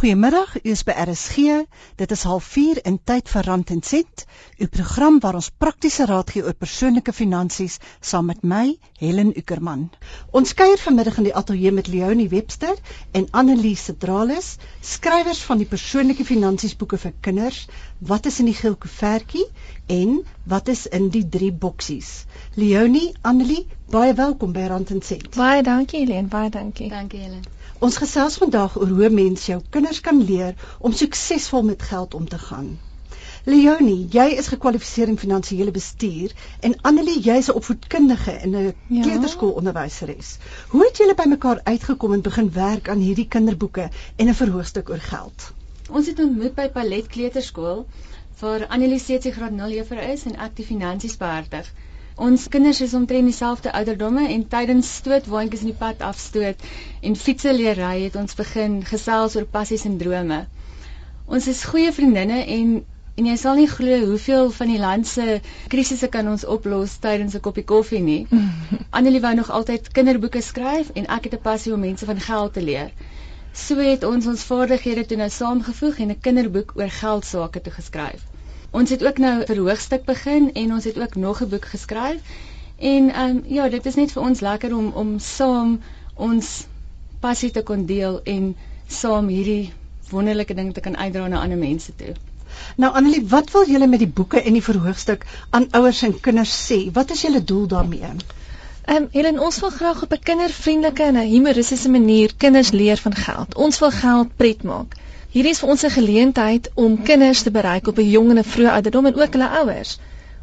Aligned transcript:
Goeiemiddag, 0.00 0.54
u 0.64 0.70
is 0.72 0.80
by 0.88 0.94
RSG. 0.96 1.42
Dit 2.00 2.10
is 2.10 2.22
04:30 2.24 2.78
in 2.88 2.94
tyd 3.04 3.28
vir 3.28 3.44
Rand 3.44 3.70
en 3.70 3.82
Sent, 3.82 4.22
u 4.56 4.66
program 4.66 5.18
waar 5.20 5.34
ons 5.34 5.50
praktiese 5.64 6.06
raad 6.08 6.30
gee 6.32 6.44
oor 6.44 6.56
persoonlike 6.56 7.12
finansies 7.12 7.76
saam 8.00 8.30
met 8.32 8.40
my, 8.52 8.78
Helen 9.02 9.34
Ukerman. 9.36 9.82
Ons 10.32 10.54
kuier 10.54 10.80
vanmiddag 10.80 11.20
in 11.20 11.28
die 11.28 11.34
ateljee 11.42 11.72
met 11.72 11.92
Leonie 11.92 12.28
Webster 12.32 12.80
en 13.12 13.28
Anneliese 13.42 13.96
Drales, 14.06 14.56
skrywers 14.80 15.44
van 15.50 15.60
die 15.60 15.68
persoonlike 15.68 16.24
finansies 16.24 16.76
boeke 16.76 16.96
vir 17.04 17.12
kinders, 17.20 17.66
Wat 17.98 18.26
is 18.26 18.40
in 18.40 18.48
die 18.48 18.56
geel 18.56 18.80
koevertjie 18.80 19.46
en 20.00 20.22
Wat 20.46 20.68
is 20.68 20.86
in 20.86 21.12
die 21.12 21.26
drie 21.28 21.52
boksies. 21.52 22.24
Leonie, 22.54 23.12
Annelie, 23.20 23.66
baie 23.92 24.16
welkom 24.16 24.56
by 24.56 24.64
Rand 24.72 24.96
en 24.96 25.02
Sent. 25.02 25.34
Baie 25.36 25.62
dankie 25.62 26.06
Helen, 26.06 26.32
baie 26.32 26.48
dankie. 26.48 26.88
Dankie 26.88 27.20
Helen. 27.20 27.59
Ons 27.80 27.96
gesels 27.96 28.34
vandag 28.36 28.74
oor 28.76 28.90
hoe 28.92 29.08
mense 29.08 29.46
jou 29.48 29.58
kinders 29.74 30.02
kan 30.04 30.18
leer 30.30 30.56
om 30.84 30.92
suksesvol 30.92 31.62
met 31.64 31.84
geld 31.90 32.14
om 32.18 32.26
te 32.28 32.38
gaan. 32.38 32.66
Leonie, 33.48 34.02
jy 34.12 34.26
is 34.42 34.50
gekwalifiseer 34.52 35.08
in 35.08 35.16
finansiële 35.22 35.72
bestuur 35.72 36.34
en 36.68 36.74
Annelie, 36.90 37.16
jy's 37.24 37.48
'n 37.48 37.56
opvoedkundige 37.60 38.32
en 38.32 38.50
'n 38.50 38.66
ja. 38.66 39.02
kleuterskoolonderwyseres. 39.06 40.36
Hoe 40.74 40.84
het 40.84 40.96
julle 40.96 41.14
bymekaar 41.14 41.60
uitgekom 41.64 42.12
en 42.12 42.26
begin 42.28 42.52
werk 42.52 42.88
aan 42.88 43.00
hierdie 43.06 43.28
kinderboeke 43.28 43.88
en 44.16 44.28
'n 44.28 44.40
verhoogstuk 44.42 44.90
oor 44.90 45.04
geld? 45.08 45.52
Ons 45.90 46.06
het 46.06 46.20
ontmoet 46.20 46.54
by 46.54 46.68
Palet 46.68 47.06
Kleuterskool 47.06 47.86
waar 48.40 48.66
Annelie 48.66 48.98
steeds 48.98 49.24
die 49.24 49.32
graad 49.32 49.52
0 49.52 49.70
juffrou 49.70 50.04
is 50.12 50.24
en 50.24 50.36
ek 50.36 50.56
die 50.56 50.66
finansies 50.66 51.16
beheer. 51.16 51.72
Ons 52.20 52.42
kinders 52.52 52.80
is 52.84 52.94
omtrent 52.94 53.24
dieselfde 53.30 53.70
ouderdomme 53.72 54.28
en 54.28 54.42
tydens 54.54 54.88
stootwaandjies 54.96 55.62
in 55.64 55.70
die 55.70 55.78
pad 55.82 56.02
afstoot 56.08 56.64
en 57.08 57.14
fietsie 57.16 57.52
leer 57.56 57.78
ry 57.80 57.94
het 58.02 58.18
ons 58.22 58.36
begin 58.40 58.74
gesels 58.90 59.36
oor 59.38 59.46
passies 59.54 59.86
en 59.88 59.94
drome. 60.02 60.40
Ons 61.36 61.46
is 61.52 61.62
goeie 61.70 61.92
vriendinne 61.98 62.42
en 62.56 62.74
en 63.20 63.28
jy 63.28 63.36
sal 63.40 63.56
nie 63.60 63.70
glo 63.72 63.96
hoeveel 64.10 64.52
van 64.58 64.70
die 64.72 64.78
land 64.82 65.08
se 65.08 65.38
krisisse 65.72 66.08
kan 66.18 66.28
ons 66.34 66.44
oplos 66.56 66.98
tydens 67.06 67.38
'n 67.38 67.44
koppie 67.46 67.64
koffie 67.72 68.02
nie. 68.10 68.26
Annelie 69.00 69.24
wou 69.24 69.32
nog 69.38 69.50
altyd 69.60 69.88
kinderboeke 69.98 70.42
skryf 70.50 70.90
en 70.94 71.08
ek 71.16 71.30
het 71.30 71.38
'n 71.38 71.46
passie 71.48 71.72
om 71.74 71.80
mense 71.88 72.10
van 72.12 72.20
geld 72.28 72.52
te 72.52 72.66
leer. 72.68 72.92
So 73.64 73.76
het 73.88 74.04
ons 74.04 74.26
ons 74.26 74.44
vaardighede 74.52 75.06
toe 75.06 75.16
nou 75.16 75.30
saamgevoeg 75.40 76.04
en 76.04 76.12
'n 76.16 76.20
kinderboek 76.28 76.76
oor 76.76 76.92
geld 77.00 77.24
sake 77.24 77.60
te 77.60 77.70
geskryf. 77.70 78.28
Ons 78.70 78.90
het 78.90 79.04
ook 79.04 79.18
nou 79.18 79.40
'n 79.40 79.46
verhoogstuk 79.46 80.04
begin 80.04 80.52
en 80.52 80.72
ons 80.72 80.84
het 80.84 80.98
ook 80.98 81.14
nog 81.14 81.42
'n 81.42 81.48
boek 81.48 81.64
geskryf. 81.64 82.20
En 82.78 83.10
ehm 83.12 83.36
um, 83.36 83.42
ja, 83.46 83.68
dit 83.68 83.86
is 83.86 83.94
net 83.94 84.12
vir 84.12 84.22
ons 84.22 84.40
lekker 84.40 84.76
om 84.76 84.92
om 84.94 85.18
saam 85.18 85.80
ons 86.14 86.66
passie 87.20 87.50
te 87.50 87.62
kon 87.62 87.86
deel 87.86 88.20
en 88.24 88.56
saam 88.86 89.28
hierdie 89.28 89.72
wonderlike 90.10 90.54
ding 90.54 90.74
te 90.74 90.80
kan 90.80 90.96
uitdra 90.96 91.26
na 91.26 91.40
ander 91.40 91.58
mense 91.58 91.96
toe. 91.96 92.14
Nou 92.76 92.92
Annelie, 92.94 93.26
wat 93.28 93.50
wil 93.50 93.68
julle 93.70 93.86
met 93.86 93.98
die 93.98 94.12
boeke 94.20 94.42
en 94.42 94.52
die 94.52 94.64
verhoogstuk 94.64 95.26
aan 95.50 95.68
ouers 95.70 96.02
en 96.02 96.20
kinders 96.20 96.54
sê? 96.70 96.78
Wat 96.92 97.10
is 97.10 97.22
julle 97.26 97.44
doel 97.44 97.66
daarmee? 97.66 98.00
Ehm 98.00 98.96
um, 98.96 99.08
Helen, 99.12 99.38
ons 99.38 99.60
wil 99.60 99.70
graag 99.70 100.02
op 100.02 100.12
'n 100.12 100.22
kindervriendelike 100.30 101.02
en 101.02 101.18
'n 101.18 101.30
humoristiese 101.34 101.90
manier 101.90 102.34
kinders 102.36 102.70
leer 102.70 102.96
van 102.96 103.14
geld. 103.14 103.54
Ons 103.54 103.78
wil 103.78 103.90
geld 103.90 104.36
pret 104.36 104.62
maak. 104.62 104.96
Hierdie 105.30 105.52
is 105.54 105.60
vir 105.62 105.70
ons 105.72 105.84
'n 105.86 105.90
geleentheid 105.94 106.70
om 106.74 107.02
kinders 107.08 107.42
te 107.46 107.50
bereik 107.54 107.86
op 107.86 107.98
'n 107.98 108.10
jong 108.10 108.30
en 108.30 108.38
'n 108.38 108.50
vroeë 108.52 108.72
ouderdom 108.76 109.06
en 109.06 109.14
ook 109.20 109.32
hulle 109.36 109.50
ouers. 109.60 109.98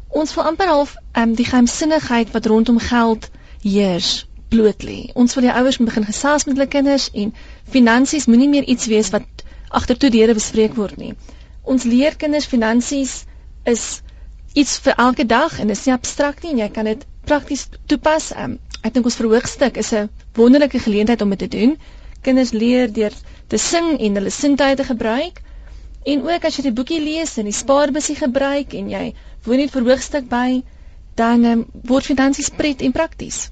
Ons 0.08 0.34
wil 0.34 0.44
amper 0.44 0.66
half 0.66 0.94
um, 1.12 1.34
die 1.34 1.44
geheimsinnigheid 1.44 2.30
wat 2.32 2.46
rondom 2.46 2.78
geld 2.78 3.28
heers 3.62 4.26
bloot 4.48 4.82
lê. 4.82 5.10
Ons 5.14 5.34
wil 5.34 5.44
die 5.44 5.52
ouers 5.52 5.76
begin 5.76 6.04
gesels 6.04 6.44
met 6.44 6.56
hulle 6.56 6.68
kinders 6.68 7.10
en 7.12 7.34
finansies 7.74 8.26
moenie 8.26 8.48
meer 8.48 8.64
iets 8.64 8.86
wees 8.86 9.10
wat 9.10 9.44
agter 9.68 9.98
toe 9.98 10.10
deure 10.10 10.34
bespreek 10.34 10.74
word 10.74 10.96
nie. 10.96 11.12
Ons 11.62 11.84
leer 11.84 12.16
kinders 12.16 12.46
finansies 12.46 13.24
is 13.64 14.00
iets 14.54 14.78
vir 14.86 14.96
elke 14.96 15.26
dag 15.26 15.60
en 15.60 15.68
dit 15.68 15.76
is 15.76 15.84
nie 15.84 15.94
abstrakt 15.94 16.42
nie 16.42 16.54
en 16.56 16.64
jy 16.64 16.68
kan 16.78 16.88
dit 16.88 17.04
prakties 17.28 17.68
toepas. 17.86 18.32
Um, 18.32 18.56
ek 18.80 18.94
dink 18.94 19.04
ons 19.04 19.20
verhoogstuk 19.20 19.76
is 19.76 19.92
'n 19.92 20.08
wonderlike 20.32 20.78
geleentheid 20.78 21.20
om 21.20 21.36
dit 21.36 21.38
te 21.38 21.48
doen. 21.58 21.76
Kinders 22.26 22.52
leer 22.52 22.92
deur 22.92 23.14
te 23.52 23.58
sing 23.64 23.94
en 23.98 24.18
hulle 24.20 24.30
sintuie 24.30 24.76
te 24.80 24.84
gebruik. 24.84 25.42
En 26.12 26.24
ook 26.30 26.44
as 26.48 26.56
jy 26.58 26.64
die 26.68 26.74
boekie 26.80 27.00
lees 27.04 27.36
en 27.38 27.48
die 27.50 27.56
spaarbusie 27.56 28.16
gebruik 28.18 28.74
en 28.80 28.90
jy 28.94 29.04
woon 29.46 29.62
net 29.62 29.74
verhoogstuk 29.74 30.28
by, 30.30 30.62
dan 31.20 31.44
um, 31.52 31.64
word 31.90 32.06
finansies 32.08 32.50
pret 32.60 32.82
en 32.86 32.94
prakties. 32.96 33.48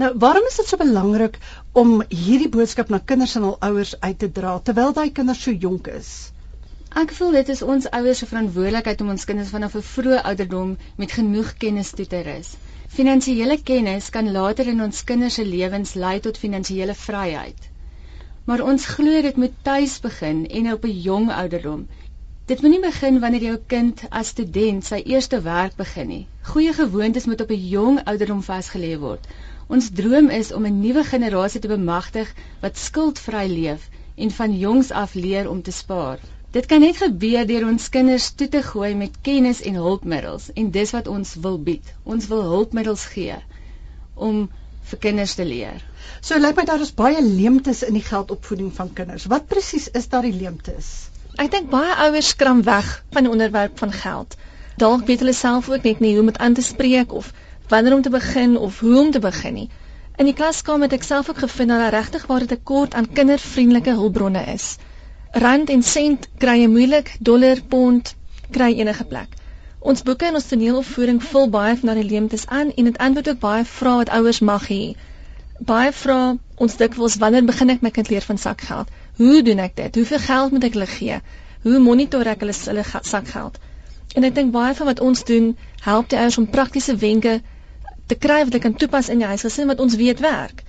Nou, 0.00 0.12
waarom 0.24 0.46
is 0.48 0.56
dit 0.60 0.68
so 0.68 0.80
belangrik 0.80 1.38
om 1.76 1.98
hierdie 2.08 2.48
boodskap 2.52 2.92
na 2.92 3.00
kinders 3.12 3.34
en 3.36 3.48
hul 3.48 3.56
ouers 3.68 3.94
uit 4.00 4.18
te 4.22 4.28
dra 4.38 4.54
terwyl 4.68 4.94
daai 4.96 5.10
kinders 5.18 5.42
so 5.44 5.52
jonk 5.64 5.90
is? 5.92 6.12
Ek 7.02 7.12
voel 7.16 7.36
dit 7.38 7.50
is 7.54 7.62
ons 7.74 7.88
ouers 7.98 8.22
se 8.22 8.28
verantwoordelikheid 8.30 9.00
om 9.04 9.12
ons 9.14 9.26
kinders 9.28 9.52
vanaf 9.56 9.76
'n 9.80 9.84
vroeë 9.90 10.22
ouderdom 10.30 10.72
met 11.02 11.12
genoeg 11.18 11.52
kennis 11.64 11.92
toe 11.98 12.06
te 12.14 12.22
rus. 12.30 12.54
Finansiële 12.96 13.56
kennis 13.72 14.10
kan 14.16 14.32
later 14.32 14.68
in 14.72 14.82
ons 14.86 15.04
kinders 15.10 15.40
se 15.40 15.44
lewens 15.48 15.94
lei 16.04 16.18
tot 16.20 16.40
finansiële 16.46 16.96
vryheid. 17.04 17.71
Maar 18.44 18.62
ons 18.66 18.86
glo 18.86 19.22
dit 19.22 19.36
moet 19.36 19.52
tuis 19.62 20.00
begin 20.02 20.38
en 20.58 20.72
op 20.72 20.84
'n 20.84 21.00
jong 21.02 21.28
ouderdom. 21.32 21.86
Dit 22.50 22.62
moenie 22.62 22.80
begin 22.80 23.20
wanneer 23.20 23.42
jou 23.42 23.58
kind 23.66 24.00
as 24.10 24.32
student 24.34 24.84
sy 24.84 24.98
eerste 25.12 25.40
werk 25.40 25.76
begin 25.76 26.08
nie. 26.08 26.26
Goeie 26.42 26.72
gewoontes 26.72 27.26
moet 27.30 27.40
op 27.40 27.50
'n 27.50 27.68
jong 27.68 28.00
ouderdom 28.04 28.42
vasgelê 28.42 28.98
word. 28.98 29.28
Ons 29.68 29.90
droom 30.00 30.28
is 30.28 30.52
om 30.52 30.66
'n 30.66 30.80
nuwe 30.80 31.04
generasie 31.04 31.60
te 31.60 31.68
bemagtig 31.68 32.34
wat 32.60 32.78
skuldvry 32.78 33.46
leef 33.46 33.88
en 34.16 34.30
van 34.30 34.58
jongs 34.58 34.90
af 34.90 35.14
leer 35.14 35.50
om 35.50 35.62
te 35.62 35.72
spaar. 35.72 36.18
Dit 36.50 36.66
kan 36.66 36.80
net 36.80 36.96
gebeur 36.96 37.46
deur 37.46 37.66
ons 37.66 37.88
kinders 37.88 38.30
toe 38.30 38.48
te 38.48 38.62
gooi 38.62 38.94
met 38.94 39.20
kennis 39.22 39.62
en 39.62 39.74
hulpmiddels 39.74 40.50
en 40.54 40.70
dis 40.70 40.90
wat 40.90 41.06
ons 41.06 41.34
wil 41.34 41.58
bied. 41.58 41.94
Ons 42.02 42.26
wil 42.26 42.42
hulpmiddels 42.42 43.04
gee 43.04 43.38
om 44.14 44.50
vir 44.90 44.98
kinders 44.98 45.34
te 45.38 45.44
leer. 45.44 45.80
So 46.20 46.38
lyk 46.38 46.56
my 46.56 46.64
daar 46.68 46.82
is 46.84 46.94
baie 46.94 47.22
leemtes 47.22 47.82
in 47.86 47.94
die 47.98 48.04
geldopvoeding 48.06 48.72
van 48.76 48.92
kinders. 48.92 49.26
Wat 49.32 49.48
presies 49.50 49.88
is 50.00 50.08
daardie 50.12 50.34
leemtes? 50.34 50.90
Ek 51.40 51.50
dink 51.50 51.70
baie 51.72 51.94
ouers 52.06 52.32
skram 52.34 52.62
weg 52.66 52.88
van 53.12 53.26
die 53.26 53.32
onderwerp 53.32 53.78
van 53.78 53.92
geld. 53.92 54.36
Dalk 54.76 55.06
weet 55.08 55.22
hulle 55.24 55.36
self 55.36 55.68
ook 55.70 55.86
net 55.88 56.00
nie 56.00 56.12
hoe 56.12 56.24
om 56.24 56.30
dit 56.32 56.38
aan 56.38 56.54
te 56.54 56.62
spreek 56.62 57.12
of 57.12 57.32
wanneer 57.68 57.96
om 57.96 58.02
te 58.02 58.12
begin 58.12 58.56
of 58.56 58.80
hoe 58.80 58.98
om 59.00 59.10
te 59.10 59.22
begin 59.24 59.54
nie. 59.54 59.68
In 60.20 60.28
die 60.28 60.36
klaskamer 60.36 60.90
het 60.90 60.98
ek 60.98 61.06
self 61.08 61.30
ook 61.30 61.40
gevind 61.44 61.72
dat 61.72 61.80
daar 61.80 61.96
regtig 61.96 62.26
waar 62.26 62.44
'n 62.44 62.52
tekort 62.54 62.94
aan 62.94 63.12
kindervriendelike 63.12 63.94
hulpbronne 64.00 64.44
is. 64.54 64.76
Rand 65.32 65.70
en 65.70 65.82
sent 65.82 66.28
kry 66.38 66.58
jy 66.60 66.68
moeilik, 66.68 67.16
dollar, 67.20 67.62
pond 67.68 68.14
kry 68.50 68.72
enige 68.76 69.04
plek. 69.04 69.41
Ons 69.82 70.02
boeke 70.06 70.28
en 70.30 70.38
ons 70.38 70.50
toneelopvoering 70.52 71.22
vul 71.30 71.48
baie 71.50 71.78
van 71.78 71.92
daardie 71.92 72.10
leemtes 72.10 72.46
aan 72.46 72.70
en 72.76 72.90
dit 72.90 72.98
antwoord 73.06 73.32
ook 73.34 73.40
baie 73.46 73.64
vrae 73.64 74.02
wat 74.04 74.14
ouers 74.18 74.40
mag 74.52 74.68
hê 74.70 74.82
baie 75.66 75.92
vra 75.94 76.18
ons 76.64 76.76
dikwels 76.78 77.16
wanneer 77.22 77.44
begin 77.46 77.70
ek 77.74 77.82
my 77.86 77.90
kind 77.94 78.08
leer 78.10 78.24
van 78.26 78.38
sakgeld? 78.44 78.88
Hoe 79.18 79.42
doen 79.46 79.60
ek 79.62 79.76
dit? 79.78 79.98
Hoeveel 80.00 80.22
geld 80.24 80.54
moet 80.54 80.64
ek 80.68 80.76
hulle 80.76 80.88
gee? 80.90 81.18
Hoe 81.62 81.78
monitor 81.78 82.26
ek 82.26 82.42
hulle 82.42 82.56
hulle 82.64 82.84
sakgeld? 83.10 83.58
En 84.18 84.26
ek 84.28 84.34
dink 84.34 84.52
baie 84.54 84.74
van 84.74 84.90
wat 84.90 85.00
ons 85.00 85.24
doen, 85.24 85.52
help 85.86 86.10
die 86.10 86.18
ouers 86.18 86.38
om 86.38 86.48
praktiese 86.50 86.96
wenke 86.96 87.40
te 88.10 88.18
kry 88.18 88.40
wat 88.42 88.50
hulle 88.50 88.64
kan 88.64 88.74
toepas 88.74 89.08
in 89.08 89.22
die 89.22 89.30
huisgesin 89.30 89.70
wat 89.70 89.80
ons 89.80 89.96
weet 90.00 90.20
werk. 90.24 90.61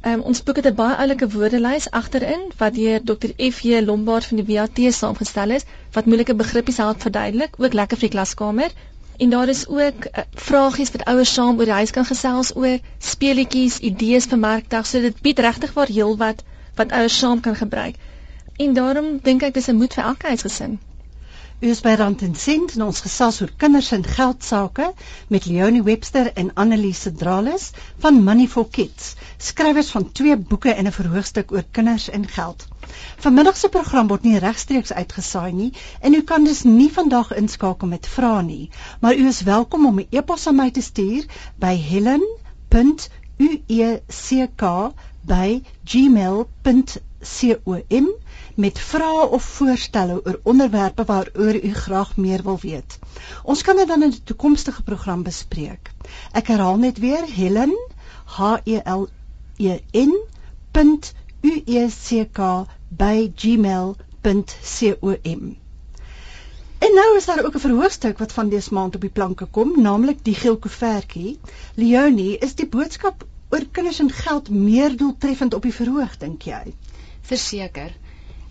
Um, 0.00 0.20
ons 0.24 0.38
boek 0.42 0.56
het 0.56 0.66
'n 0.66 0.74
baie 0.74 0.94
oulike 0.96 1.26
woordelys 1.28 1.90
agterin 1.98 2.44
wat 2.60 2.74
deur 2.74 3.02
Dr. 3.04 3.32
F.J. 3.48 3.80
Lombard 3.84 4.24
van 4.24 4.38
die 4.40 4.46
WAT 4.54 4.78
saamgestel 4.98 5.50
is 5.50 5.66
wat 5.92 6.06
moeilike 6.06 6.34
begrippe 6.34 6.72
help 6.76 7.00
verduidelik, 7.00 7.58
ook 7.58 7.72
lekker 7.72 7.98
vir 7.98 8.08
die 8.08 8.16
klaskamer. 8.16 8.70
En 9.18 9.30
daar 9.30 9.48
is 9.48 9.68
ook 9.68 10.04
uh, 10.04 10.24
vragies 10.34 10.90
wat 10.90 11.04
ouers 11.04 11.32
saam 11.32 11.58
oor 11.58 11.68
die 11.68 11.78
huis 11.80 11.90
kan 11.90 12.04
gesels 12.04 12.56
oor, 12.56 12.78
speletjies, 12.98 13.78
idees 13.78 14.24
vir 14.26 14.38
markdag, 14.38 14.86
so 14.86 15.00
dit 15.00 15.20
bied 15.20 15.38
regtig 15.38 15.72
waar 15.76 15.92
heel 15.98 16.16
wat 16.16 16.44
wat 16.80 16.92
ouers 16.92 17.18
saam 17.18 17.40
kan 17.40 17.56
gebruik. 17.56 17.94
En 18.56 18.72
daarom 18.72 19.18
dink 19.22 19.42
ek 19.42 19.54
dis 19.54 19.68
'n 19.68 19.76
moed 19.76 19.94
vir 19.94 20.04
elke 20.04 20.26
huisgesin. 20.26 20.78
U 21.60 21.68
is 21.68 21.82
by 21.84 21.90
Rand 22.00 22.22
en 22.24 22.34
Sent 22.40 22.70
en 22.72 22.82
ons 22.86 23.02
gesels 23.04 23.42
oor 23.44 23.50
kinders 23.60 23.90
en 23.92 24.04
geld 24.08 24.44
sake 24.48 24.86
met 25.28 25.44
Leonie 25.44 25.82
Webster 25.84 26.30
en 26.32 26.54
Anneliese 26.54 27.12
Drales 27.12 27.66
van 28.00 28.22
Money 28.24 28.46
for 28.48 28.70
Kids, 28.72 29.10
skrywers 29.36 29.90
van 29.92 30.06
twee 30.12 30.36
boeke 30.36 30.72
en 30.72 30.88
'n 30.88 30.92
verhoogstuk 30.92 31.52
oor 31.52 31.66
kinders 31.70 32.08
en 32.08 32.24
geld. 32.28 32.64
Vanmiddag 33.26 33.56
se 33.56 33.68
program 33.68 34.08
word 34.08 34.22
nie 34.22 34.38
regstreeks 34.38 34.92
uitgesaai 34.92 35.52
nie 35.52 35.72
en 36.00 36.14
u 36.14 36.22
kan 36.22 36.44
dus 36.44 36.62
nie 36.62 36.88
vandag 36.92 37.36
inskakel 37.36 37.88
met 37.88 38.08
vrae 38.08 38.42
nie, 38.42 38.70
maar 39.00 39.14
u 39.14 39.28
is 39.28 39.42
welkom 39.42 39.86
om 39.86 40.00
'n 40.00 40.06
e-pos 40.10 40.46
aan 40.46 40.56
my 40.56 40.70
te 40.70 40.80
stuur 40.80 41.26
by 41.58 41.76
helen.ueck@gmail.com 47.20 48.28
met 48.60 48.78
vrae 48.78 49.28
of 49.28 49.42
voorstelle 49.42 50.20
oor 50.24 50.40
onderwerpe 50.42 51.04
waaroor 51.04 51.62
u 51.62 51.74
graag 51.74 52.16
meer 52.16 52.42
wil 52.42 52.58
weet. 52.62 52.98
Ons 53.42 53.62
kan 53.62 53.76
dit 53.76 53.88
dan 53.88 54.02
in 54.02 54.08
'n 54.08 54.20
toekomstige 54.24 54.82
program 54.82 55.22
bespreek. 55.22 55.92
Ek 56.32 56.46
herhaal 56.46 56.76
net 56.76 56.98
weer 56.98 57.24
helen 57.34 57.72
h 58.24 58.60
e 58.64 58.80
l 58.84 59.08
e 59.56 59.80
n 59.92 60.18
u 61.40 61.62
e 61.66 61.88
c 61.88 62.28
k 62.32 62.66
by 62.88 63.32
gmail.com. 63.34 65.56
En 66.80 66.94
nou 66.94 67.16
is 67.16 67.24
daar 67.24 67.44
ook 67.44 67.54
'n 67.54 67.58
verhoogstuk 67.58 68.18
wat 68.18 68.32
van 68.32 68.48
dese 68.48 68.74
maand 68.74 68.94
op 68.94 69.00
die 69.00 69.10
planke 69.10 69.46
kom, 69.46 69.80
naamlik 69.80 70.24
die 70.24 70.34
geel 70.34 70.56
koevertjie. 70.56 71.38
Leonie, 71.74 72.38
is 72.38 72.54
die 72.54 72.68
boodskap 72.68 73.26
oor 73.50 73.66
kinders 73.70 73.98
en 73.98 74.10
geld 74.10 74.50
meer 74.50 74.96
doeltreffend 74.96 75.54
op 75.54 75.62
die 75.62 75.74
verhoog 75.74 76.16
dink 76.16 76.42
jy? 76.42 76.74
Verseker. 77.32 77.92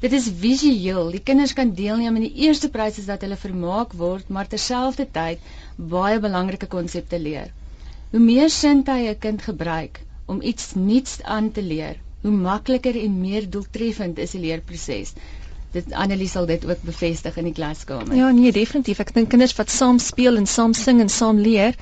Dit 0.03 0.15
is 0.15 0.29
visueel. 0.41 1.11
Die 1.15 1.23
kinders 1.29 1.53
kan 1.53 1.73
deelneem 1.75 2.15
aan 2.15 2.27
die 2.27 2.45
eerste 2.47 2.69
pryse 2.75 3.05
dat 3.07 3.25
hulle 3.25 3.39
vermaak 3.39 3.95
word, 4.01 4.29
maar 4.29 4.47
terselfdertyd 4.47 5.49
baie 5.95 6.19
belangrike 6.23 6.69
konsepte 6.75 7.19
leer. 7.19 7.51
Hoe 8.11 8.23
meer 8.23 8.49
sintuie 8.49 9.09
'n 9.09 9.19
kind 9.27 9.41
gebruik 9.49 9.99
om 10.25 10.41
iets 10.41 10.73
nuuts 10.75 11.19
aan 11.23 11.51
te 11.51 11.61
leer, 11.61 11.99
hoe 12.21 12.31
makliker 12.31 12.95
en 13.03 13.21
meer 13.21 13.49
doeltreffend 13.49 14.17
is 14.19 14.31
die 14.31 14.45
leerproses 14.47 15.13
dit 15.71 15.91
Annelie 15.93 16.27
sal 16.29 16.47
dit 16.49 16.65
ook 16.65 16.81
bevestig 16.81 17.37
in 17.37 17.49
die 17.49 17.53
klaskamer. 17.53 18.15
Ja, 18.15 18.31
nee, 18.33 18.51
definitief. 18.51 19.01
Ek 19.03 19.13
dink 19.13 19.29
kinders 19.33 19.53
wat 19.57 19.69
saam 19.73 19.99
speel 20.01 20.39
en 20.39 20.47
saam 20.49 20.73
sing 20.77 21.01
en 21.03 21.11
saam 21.13 21.41
leer, 21.45 21.77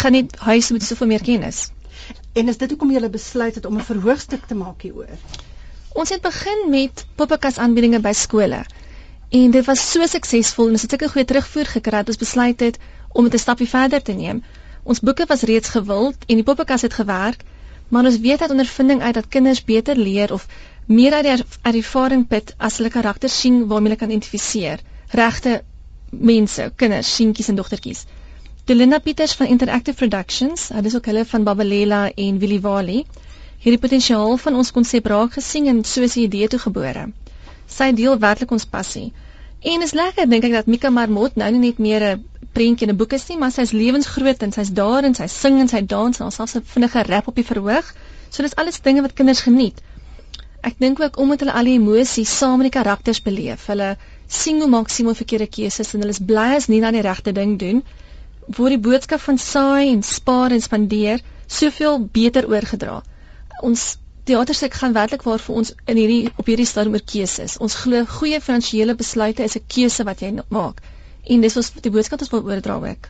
gaan 0.00 0.16
net 0.16 0.36
huis 0.46 0.70
met 0.72 0.86
soveel 0.86 1.10
meer 1.12 1.24
kennis. 1.24 1.68
En 2.32 2.48
is 2.48 2.58
dit 2.60 2.70
hoekom 2.72 2.92
jy 2.94 3.08
besluit 3.12 3.54
het 3.54 3.66
om 3.68 3.76
'n 3.76 3.88
verhoogstuk 3.92 4.46
te 4.46 4.54
maak 4.54 4.82
hieroor? 4.82 5.18
Ons 5.92 6.08
het 6.14 6.22
begin 6.22 6.68
met 6.70 7.04
poppekas 7.18 7.58
aanbiedinge 7.58 7.98
by 8.00 8.12
skole. 8.14 8.62
En 9.30 9.50
dit 9.50 9.64
was 9.66 9.82
so 9.92 10.06
suksesvol 10.06 10.68
en 10.70 10.76
ons 10.78 10.82
het 10.82 10.92
sulke 10.94 11.08
goeie 11.10 11.26
terugvoer 11.26 11.70
gekry 11.70 12.02
dat 12.02 12.12
ons 12.12 12.20
besluit 12.20 12.60
het 12.60 12.78
om 13.12 13.24
dit 13.24 13.34
'n 13.34 13.42
stapie 13.42 13.68
verder 13.68 14.02
te 14.02 14.12
neem. 14.12 14.42
Ons 14.82 15.00
boeke 15.00 15.26
was 15.26 15.42
reeds 15.42 15.68
gewild 15.68 16.24
en 16.26 16.36
die 16.38 16.46
poppekas 16.46 16.82
het 16.82 16.94
gewerk, 16.94 17.42
maar 17.88 18.04
ons 18.04 18.18
weet 18.18 18.40
uit 18.40 18.50
ondervinding 18.50 19.02
uit 19.02 19.14
dat 19.14 19.28
kinders 19.28 19.64
beter 19.64 19.96
leer 19.96 20.32
of 20.32 20.46
meer 20.86 21.12
uit 21.12 21.24
die 21.24 21.82
ervaring 21.82 22.26
put 22.28 22.54
as 22.56 22.76
hulle 22.76 22.90
karakters 22.90 23.40
sien 23.40 23.66
waarmee 23.66 23.88
hulle 23.88 24.00
kan 24.00 24.10
identifiseer. 24.10 24.80
Regte 25.08 25.62
mense, 26.10 26.72
kinders, 26.76 27.14
seentjies 27.14 27.48
en 27.48 27.54
dogtertjies. 27.54 28.04
Delinda 28.64 28.98
Pieters 28.98 29.34
van 29.34 29.46
Interactive 29.46 29.96
Productions, 29.96 30.68
hulle 30.68 30.86
is 30.86 30.94
ook 30.94 31.06
hulle 31.06 31.24
van 31.24 31.44
Babalela 31.44 32.10
en 32.14 32.38
Willie 32.38 32.60
Wali, 32.60 33.04
het 33.60 33.74
die 33.74 33.80
potensiaal 33.80 34.38
van 34.40 34.54
ons 34.56 34.72
konsep 34.72 35.06
raak 35.12 35.34
gesien 35.36 35.66
en 35.68 35.84
soos 35.84 36.16
'n 36.16 36.20
idee 36.20 36.48
toegebore. 36.48 37.12
Sy 37.66 37.92
deel 37.92 38.18
werklik 38.18 38.50
ons 38.50 38.64
passie. 38.64 39.12
En 39.60 39.82
is 39.82 39.92
lekker 39.92 40.28
dink 40.28 40.44
ek 40.44 40.52
dat 40.52 40.66
Mika 40.66 40.90
Marmot 40.90 41.36
nou 41.36 41.50
nie 41.50 41.60
net 41.60 41.78
meer 41.78 42.02
'n 42.02 42.24
prentjie 42.52 42.86
in 42.86 42.94
'n 42.94 42.96
boek 42.96 43.12
is 43.12 43.28
nie, 43.28 43.36
maar 43.38 43.52
sy's 43.52 43.72
lewensgroot 43.72 44.42
en 44.42 44.52
sy's 44.52 44.70
daar 44.72 45.04
en 45.04 45.14
sy 45.14 45.26
sing 45.26 45.60
en 45.60 45.68
sy 45.68 45.82
dans 45.86 46.20
en 46.20 46.24
alselfs 46.24 46.56
'n 46.56 46.62
vinnige 46.64 47.02
rap 47.02 47.28
op 47.28 47.34
die 47.34 47.44
verhoog. 47.44 47.94
So 48.30 48.42
dis 48.42 48.56
alles 48.56 48.80
dinge 48.80 49.02
wat 49.02 49.12
kinders 49.12 49.40
geniet. 49.40 49.82
Ek 50.62 50.74
dink 50.78 51.00
ook 51.00 51.18
omdat 51.18 51.40
hulle 51.40 51.52
al 51.52 51.64
die 51.64 51.78
emosies 51.78 52.38
saam 52.38 52.58
met 52.58 52.72
die 52.72 52.78
karakters 52.78 53.22
beleef. 53.22 53.66
Hulle 53.66 53.96
sien 54.26 54.60
hoe 54.60 54.68
maak 54.68 54.88
Simon 54.88 55.14
verkeerde 55.14 55.46
keuses 55.46 55.94
en 55.94 56.00
hulle 56.00 56.12
is 56.12 56.24
bly 56.32 56.54
as 56.56 56.68
nie 56.68 56.80
na 56.80 56.90
die 56.90 57.00
regte 57.00 57.32
ding 57.32 57.58
doen. 57.58 57.82
Word 58.46 58.70
die 58.70 58.84
boodskap 58.88 59.20
van 59.20 59.38
saai 59.38 59.90
en 59.92 60.02
spaar 60.02 60.50
en 60.50 60.60
spandeer 60.60 61.20
soveel 61.46 62.08
beter 62.12 62.48
oorgedra. 62.48 63.02
Ons 63.68 63.96
teaterstuk 64.28 64.74
gaan 64.80 64.92
werklik 64.96 65.22
waar 65.26 65.42
vir 65.42 65.54
ons 65.62 65.72
in 65.86 65.98
hierdie 66.00 66.32
op 66.36 66.48
hierdie 66.50 66.68
stadium 66.68 66.96
oor 66.98 67.06
keuses. 67.12 67.56
Ons 67.66 67.76
glo 67.82 68.04
goeie 68.18 68.40
finansiële 68.40 68.94
besluite 68.94 69.44
is 69.44 69.56
'n 69.56 69.64
keuse 69.74 70.04
wat 70.04 70.20
jy 70.20 70.32
maak. 70.48 70.82
En 71.24 71.40
dis 71.40 71.56
ons 71.56 71.72
die 71.86 71.90
boodskap 71.90 72.20
wat 72.20 72.26
ons 72.28 72.34
wil 72.34 72.52
oordra 72.52 72.76
ook. 72.90 73.08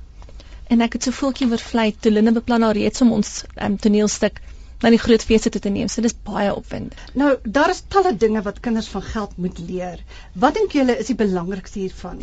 En 0.71 0.81
ek 0.81 0.93
het 0.93 1.03
so 1.03 1.11
voeltjie 1.11 1.51
oor 1.51 1.63
vlei 1.73 1.93
toe 2.01 2.13
Linda 2.13 2.33
beplan 2.33 2.63
haar 2.63 2.79
reeds 2.79 3.01
om 3.01 3.13
ons 3.13 3.45
um, 3.57 3.77
toneelstuk 3.77 4.41
na 4.83 4.91
die 4.91 4.99
groot 4.99 5.23
feeste 5.23 5.51
toe 5.51 5.61
te 5.61 5.73
neem. 5.75 5.89
So 5.89 6.03
dis 6.03 6.15
baie 6.15 6.53
opwindend. 6.55 6.95
Nou, 7.15 7.37
daar 7.45 7.71
is 7.71 7.83
talle 7.89 8.17
dinge 8.17 8.43
wat 8.43 8.61
kinders 8.61 8.89
van 8.89 9.03
geld 9.03 9.37
moet 9.37 9.59
leer. 9.59 9.99
Wat 10.35 10.55
dink 10.55 10.73
julle 10.73 10.97
is 10.99 11.11
die 11.13 11.19
belangrikste 11.19 11.83
hiervan? 11.83 12.23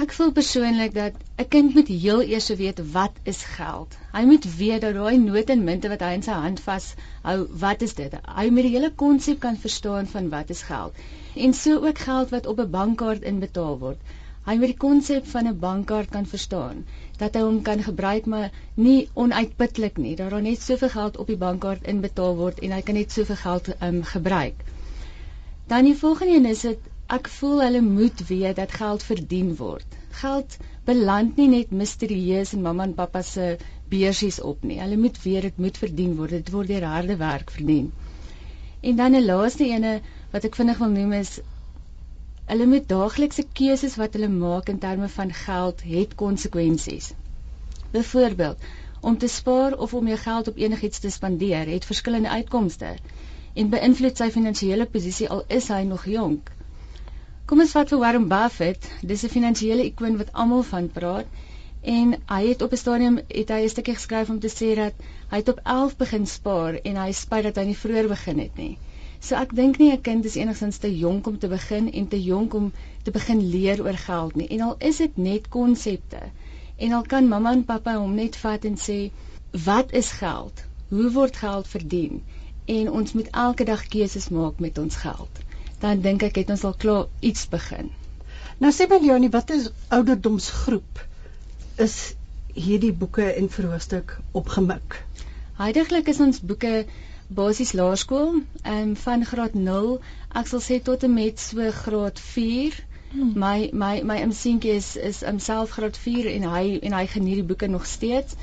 Ek 0.00 0.12
voel 0.16 0.30
persoonlik 0.32 0.94
dat 0.96 1.16
'n 1.42 1.48
kind 1.54 1.74
moet 1.76 1.88
heel 1.88 2.20
eers 2.22 2.46
weet 2.60 2.78
wat 2.92 3.18
is 3.32 3.40
geld. 3.56 3.96
Hy 4.12 4.22
moet 4.28 4.46
weet 4.60 4.80
dat 4.80 4.94
daai 4.94 5.18
note 5.18 5.52
en 5.52 5.64
munte 5.64 5.88
wat 5.92 6.04
hy 6.04 6.12
in 6.18 6.22
sy 6.26 6.36
hand 6.44 6.60
vashou, 6.68 7.34
wat 7.64 7.82
is 7.86 7.92
dit? 7.98 8.14
Hy 8.36 8.44
moet 8.48 8.66
die 8.66 8.70
hele 8.76 8.90
konsep 9.02 9.40
kan 9.42 9.58
verstaan 9.64 10.06
van 10.12 10.30
wat 10.30 10.50
is 10.54 10.62
geld. 10.68 11.02
En 11.34 11.52
so 11.58 11.84
ook 11.88 11.98
geld 11.98 12.32
wat 12.36 12.46
op 12.46 12.62
'n 12.64 12.70
bankkaart 12.76 13.28
inbetaal 13.32 13.78
word. 13.82 13.98
Hy 14.46 14.54
moet 14.62 14.72
die 14.72 14.82
konsep 14.86 15.26
van 15.34 15.46
'n 15.50 15.58
bankkaart 15.58 16.08
kan 16.16 16.26
verstaan 16.26 16.84
dat 17.18 17.34
hy 17.34 17.42
hom 17.42 17.62
kan 17.62 17.82
gebruik 17.82 18.26
maar 18.26 18.50
nie 18.74 19.08
onuitputlik 19.12 19.96
nie. 19.96 20.16
Daar 20.16 20.30
daar 20.30 20.48
net 20.48 20.62
soveel 20.62 20.88
geld 20.88 21.16
op 21.16 21.26
die 21.26 21.36
bankkaart 21.36 21.86
inbetaal 21.94 22.36
word 22.36 22.58
en 22.60 22.72
hy 22.72 22.80
kan 22.80 22.94
net 22.94 23.12
soveel 23.12 23.36
geld 23.44 23.68
um 23.82 24.02
gebruik. 24.14 24.64
Dan 25.66 25.84
die 25.84 25.96
volgende 25.96 26.34
een 26.34 26.46
is 26.46 26.60
dit 26.60 26.91
ek 27.12 27.28
voel 27.28 27.62
hulle 27.62 27.80
moet 27.84 28.20
weet 28.28 28.56
dat 28.56 28.72
geld 28.80 29.02
verdien 29.02 29.54
word. 29.56 29.96
Geld 30.22 30.56
beland 30.84 31.36
nie 31.36 31.48
net 31.48 31.72
misterieus 31.82 32.52
in 32.56 32.62
mamma 32.66 32.86
en 32.88 32.94
pappa 32.94 33.22
se 33.22 33.56
beursies 33.92 34.40
op 34.40 34.62
nie. 34.64 34.80
Hulle 34.80 34.96
moet 34.96 35.18
weet 35.22 35.48
dit 35.48 35.58
moet 35.66 35.80
verdien 35.84 36.14
word. 36.16 36.36
Dit 36.38 36.52
word 36.54 36.72
deur 36.72 36.86
harde 36.88 37.16
werk 37.20 37.50
verdien. 37.50 37.92
En 38.80 38.96
dan 38.96 39.14
'n 39.14 39.24
laaste 39.24 39.64
ene 39.64 40.00
wat 40.32 40.44
ek 40.44 40.56
vinnig 40.56 40.78
wil 40.78 40.94
noem 40.94 41.12
is 41.18 41.40
Hulle 42.52 42.66
moet 42.66 42.88
daaglikse 42.88 43.42
keuses 43.58 43.94
wat 43.96 44.16
hulle 44.16 44.28
maak 44.28 44.68
in 44.68 44.78
terme 44.78 45.08
van 45.08 45.30
geld 45.32 45.82
het 45.90 46.14
konsekwensies. 46.22 47.12
Byvoorbeeld, 47.92 48.58
om 49.00 49.18
te 49.18 49.28
spaar 49.28 49.76
of 49.86 49.94
om 49.94 50.08
jou 50.10 50.18
geld 50.18 50.48
op 50.48 50.56
enigiets 50.56 50.98
te 50.98 51.10
spandeer, 51.10 51.66
het 51.66 51.84
verskillende 51.84 52.28
uitkomste 52.28 52.90
en 53.54 53.70
beïnvloed 53.76 54.16
sy 54.16 54.28
finansiële 54.34 54.86
posisie 54.96 55.28
al 55.28 55.44
is 55.60 55.68
hy 55.68 55.82
nog 55.92 56.04
jonk. 56.06 56.50
Kom 57.50 57.60
ons 57.62 57.72
vat 57.74 57.90
vir 57.90 57.98
Warren 58.00 58.26
Buffett, 58.30 58.84
dis 59.10 59.22
'n 59.26 59.30
finansiële 59.30 59.84
ikoon 59.88 60.18
wat 60.18 60.28
almal 60.42 60.60
van 60.66 60.84
praat 60.98 61.40
en 61.94 62.12
hy 62.32 62.42
het 62.48 62.62
op 62.66 62.76
'n 62.76 62.80
stadium 62.82 63.16
het 63.38 63.48
hy 63.54 63.58
'n 63.62 63.72
stukkie 63.72 63.94
geskryf 63.96 64.30
om 64.34 64.38
te 64.44 64.50
sê 64.52 64.68
dat 64.80 65.02
hy 65.32 65.40
het 65.40 65.50
op 65.52 65.58
11 65.72 65.96
begin 66.02 66.26
spaar 66.26 66.78
en 66.90 67.00
hy 67.04 67.08
spyt 67.22 67.48
dat 67.48 67.56
hy 67.56 67.64
nie 67.70 67.80
vroeër 67.80 68.08
begin 68.12 68.38
het 68.44 68.62
nie. 68.62 68.78
So 69.20 69.34
ek 69.40 69.56
dink 69.60 69.78
nie 69.78 69.90
'n 69.90 70.00
kind 70.10 70.24
is 70.24 70.38
enigstens 70.44 70.78
te 70.78 70.92
jonk 70.98 71.26
om 71.26 71.38
te 71.38 71.48
begin 71.48 71.92
en 71.92 72.08
te 72.08 72.22
jonk 72.22 72.54
om 72.54 72.72
te 73.02 73.10
begin 73.10 73.44
leer 73.56 73.82
oor 73.82 73.98
geld 74.06 74.34
nie. 74.36 74.48
En 74.48 74.60
al 74.60 74.76
is 74.78 74.96
dit 74.96 75.16
net 75.16 75.48
konsepte. 75.48 76.22
En 76.76 76.92
al 76.92 77.02
kan 77.02 77.28
mamma 77.28 77.52
en 77.52 77.64
pappa 77.64 77.98
hom 77.98 78.14
net 78.14 78.36
vat 78.36 78.64
en 78.64 78.76
sê, 78.76 79.10
"Wat 79.64 79.92
is 79.92 80.10
geld? 80.10 80.64
Hoe 80.88 81.10
word 81.10 81.36
geld 81.36 81.68
verdien?" 81.68 82.22
En 82.64 82.90
ons 82.90 83.12
moet 83.12 83.30
elke 83.30 83.64
dag 83.64 83.88
keuses 83.88 84.28
maak 84.28 84.60
met 84.60 84.78
ons 84.78 84.96
geld. 84.96 85.48
Dan 85.82 86.00
dink 86.00 86.22
ek 86.22 86.40
het 86.42 86.50
ons 86.54 86.64
al 86.64 86.74
klaar 86.78 87.06
iets 87.20 87.48
begin. 87.50 87.90
Nou 88.62 88.70
sê 88.72 88.86
Leonie, 88.88 89.30
wat 89.30 89.50
is 89.50 89.70
ouderdomsgroep? 89.90 91.00
Is 91.82 92.14
hierdie 92.54 92.92
boeke 92.92 93.24
en 93.32 93.48
verhoofstuk 93.50 94.18
opgemik? 94.32 95.00
Heidiglik 95.58 96.08
is 96.12 96.20
ons 96.20 96.40
boeke 96.40 96.84
basies 97.32 97.72
laerskool, 97.72 98.42
ehm 98.62 98.92
um, 98.92 98.96
van 98.96 99.24
graad 99.24 99.54
0, 99.54 99.92
ek 100.40 100.48
sal 100.50 100.62
sê 100.64 100.78
tot 100.84 101.04
en 101.08 101.14
met 101.14 101.40
so 101.40 101.70
graad 101.82 102.20
4. 102.20 102.78
Hmm. 103.12 103.32
My 103.36 103.70
my 103.72 104.02
my 104.08 104.18
imseentjie 104.24 104.76
is 104.80 104.96
is 104.96 105.22
homself 105.26 105.74
graad 105.76 105.96
4 105.96 106.28
en 106.32 106.48
hy 106.54 106.64
en 106.82 106.96
hy 106.96 107.06
geniet 107.14 107.40
die 107.40 107.48
boeke 107.50 107.70
nog 107.72 107.86
steeds. 107.86 108.36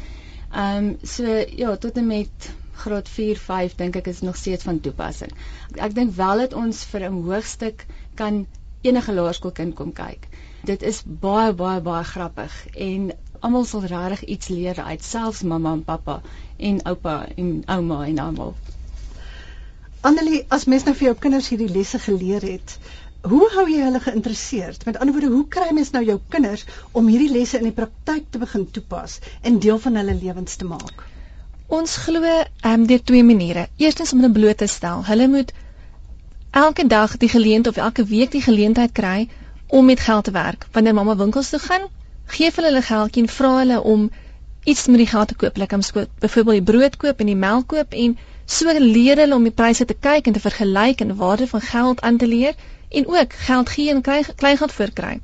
Ehm 0.52 0.90
um, 0.90 0.98
so 1.04 1.40
ja, 1.64 1.76
tot 1.78 1.98
en 1.98 2.08
met 2.08 2.52
graad 2.84 3.10
4, 3.10 3.40
5 3.46 3.76
dink 3.82 4.00
ek 4.00 4.08
is 4.12 4.22
nog 4.26 4.38
steeds 4.40 4.68
van 4.68 4.80
toepassing. 4.80 5.32
Ek, 5.76 5.96
dink 5.96 6.16
wel 6.18 6.46
dat 6.46 6.54
ons 6.54 6.84
vir 6.92 7.10
'n 7.10 7.22
hoogstuk 7.28 7.86
kan 8.16 8.46
enige 8.82 9.14
laerskoolkind 9.14 9.76
kom 9.76 9.92
kyk. 9.94 10.28
Dit 10.68 10.84
is 10.84 11.02
baie 11.06 11.54
baie 11.54 11.82
baie 11.82 12.04
grappig 12.04 12.56
en 12.76 13.12
almal 13.40 13.66
sal 13.66 13.86
regtig 13.92 14.24
iets 14.36 14.48
leer 14.48 14.80
uit 14.80 15.04
selfs 15.04 15.44
mamma 15.44 15.74
en 15.78 15.84
pappa 15.84 16.22
en 16.58 16.82
oupa 16.92 17.28
en 17.36 17.52
ouma 17.76 18.06
en 18.06 18.20
almal. 18.20 18.56
Annelie, 20.02 20.46
as 20.48 20.66
mens 20.72 20.86
nou 20.88 20.96
vir 20.96 21.10
jou 21.10 21.16
kinders 21.26 21.50
hierdie 21.52 21.72
lesse 21.76 22.00
geleer 22.00 22.44
het, 22.48 22.78
hoe 23.28 23.50
hou 23.56 23.66
jy 23.68 23.82
hulle 23.84 24.00
geïnteresseerd? 24.00 24.86
Met 24.88 24.98
ander 24.98 25.16
woorde, 25.16 25.32
hoe 25.36 25.48
kry 25.56 25.74
mens 25.76 25.92
nou 25.92 26.04
jou 26.08 26.20
kinders 26.32 26.64
om 26.96 27.08
hierdie 27.12 27.32
lesse 27.34 27.60
in 27.60 27.68
die 27.68 27.76
praktyk 27.76 28.30
te 28.32 28.40
begin 28.40 28.64
toepas 28.72 29.20
en 29.44 29.60
deel 29.60 29.80
van 29.88 30.00
hulle 30.00 30.16
lewens 30.22 30.56
te 30.56 30.68
maak? 30.68 31.04
Ons 31.70 31.98
glo 32.04 32.24
ehm 32.24 32.46
um, 32.74 32.86
deur 32.90 33.04
twee 33.04 33.24
maniere. 33.24 33.68
Eerstens 33.78 34.14
om 34.14 34.22
hulle 34.22 34.34
bloot 34.34 34.58
te 34.58 34.68
stel. 34.68 35.06
Hulle 35.06 35.28
moet 35.28 35.54
elke 36.52 36.88
dag 36.88 37.18
die 37.18 37.30
geleentheid 37.30 37.78
of 37.78 37.84
elke 37.84 38.06
week 38.06 38.32
die 38.32 38.42
geleentheid 38.42 38.92
kry 38.92 39.30
om 39.68 39.86
met 39.86 40.00
geld 40.00 40.24
te 40.24 40.32
werk. 40.32 40.66
Wanneer 40.72 40.94
mamma 40.94 41.16
winkels 41.16 41.50
toe 41.50 41.60
gaan, 41.60 41.86
gee 42.26 42.52
hulle 42.56 42.68
hulle 42.68 42.82
geldjie 42.82 43.24
en 43.24 43.30
vra 43.30 43.58
hulle 43.58 43.82
om 43.82 44.10
iets 44.64 44.88
met 44.88 44.98
die 44.98 45.08
geld 45.08 45.28
te 45.28 45.36
koop, 45.36 45.58
like 45.58 45.76
om 45.76 45.86
byvoorbeeld 46.20 46.66
die 46.66 46.72
brood 46.72 46.98
koop 46.98 47.20
en 47.20 47.26
die 47.26 47.42
melk 47.46 47.68
koop 47.68 47.94
en 47.94 48.18
So 48.50 48.72
leer 48.74 49.20
hulle 49.22 49.36
om 49.38 49.44
die 49.46 49.54
pryse 49.54 49.86
te 49.86 49.96
kyk 50.06 50.28
en 50.28 50.36
te 50.36 50.42
vergelyk 50.42 51.02
en 51.04 51.12
waarde 51.20 51.48
van 51.52 51.62
geld 51.62 52.00
aan 52.08 52.16
te 52.18 52.28
leer 52.30 52.56
en 53.00 53.06
ook 53.16 53.34
geld 53.48 53.70
gee 53.74 53.92
en 53.94 54.00
kry 54.08 54.24
kleingeld 54.42 54.74
voorkry. 54.78 55.20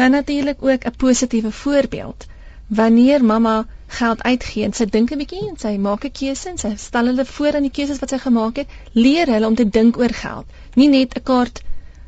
Dan 0.00 0.10
natuurlik 0.10 0.60
ook 0.60 0.84
'n 0.90 0.96
positiewe 1.04 1.52
voorbeeld. 1.60 2.26
Wanneer 2.66 3.24
mamma 3.24 3.54
geld 3.98 4.22
uitgee 4.22 4.64
en 4.64 4.72
sy 4.76 4.86
dink 4.94 5.12
'n 5.12 5.20
bietjie 5.20 5.42
en 5.48 5.58
sy 5.64 5.72
maak 5.86 6.04
'n 6.04 6.12
keuse 6.20 6.48
en 6.50 6.58
sy 6.58 6.72
stel 6.76 7.10
hulle 7.10 7.24
voor 7.24 7.56
aan 7.58 7.66
die 7.68 7.76
keuses 7.78 7.98
wat 8.02 8.14
sy 8.14 8.18
gemaak 8.18 8.56
het, 8.62 8.68
leer 8.92 9.26
hulle 9.34 9.46
om 9.46 9.54
te 9.54 9.68
dink 9.68 9.98
oor 9.98 10.14
geld. 10.22 10.46
Nie 10.76 10.88
net 10.88 11.16
'n 11.16 11.22
kaart 11.22 11.62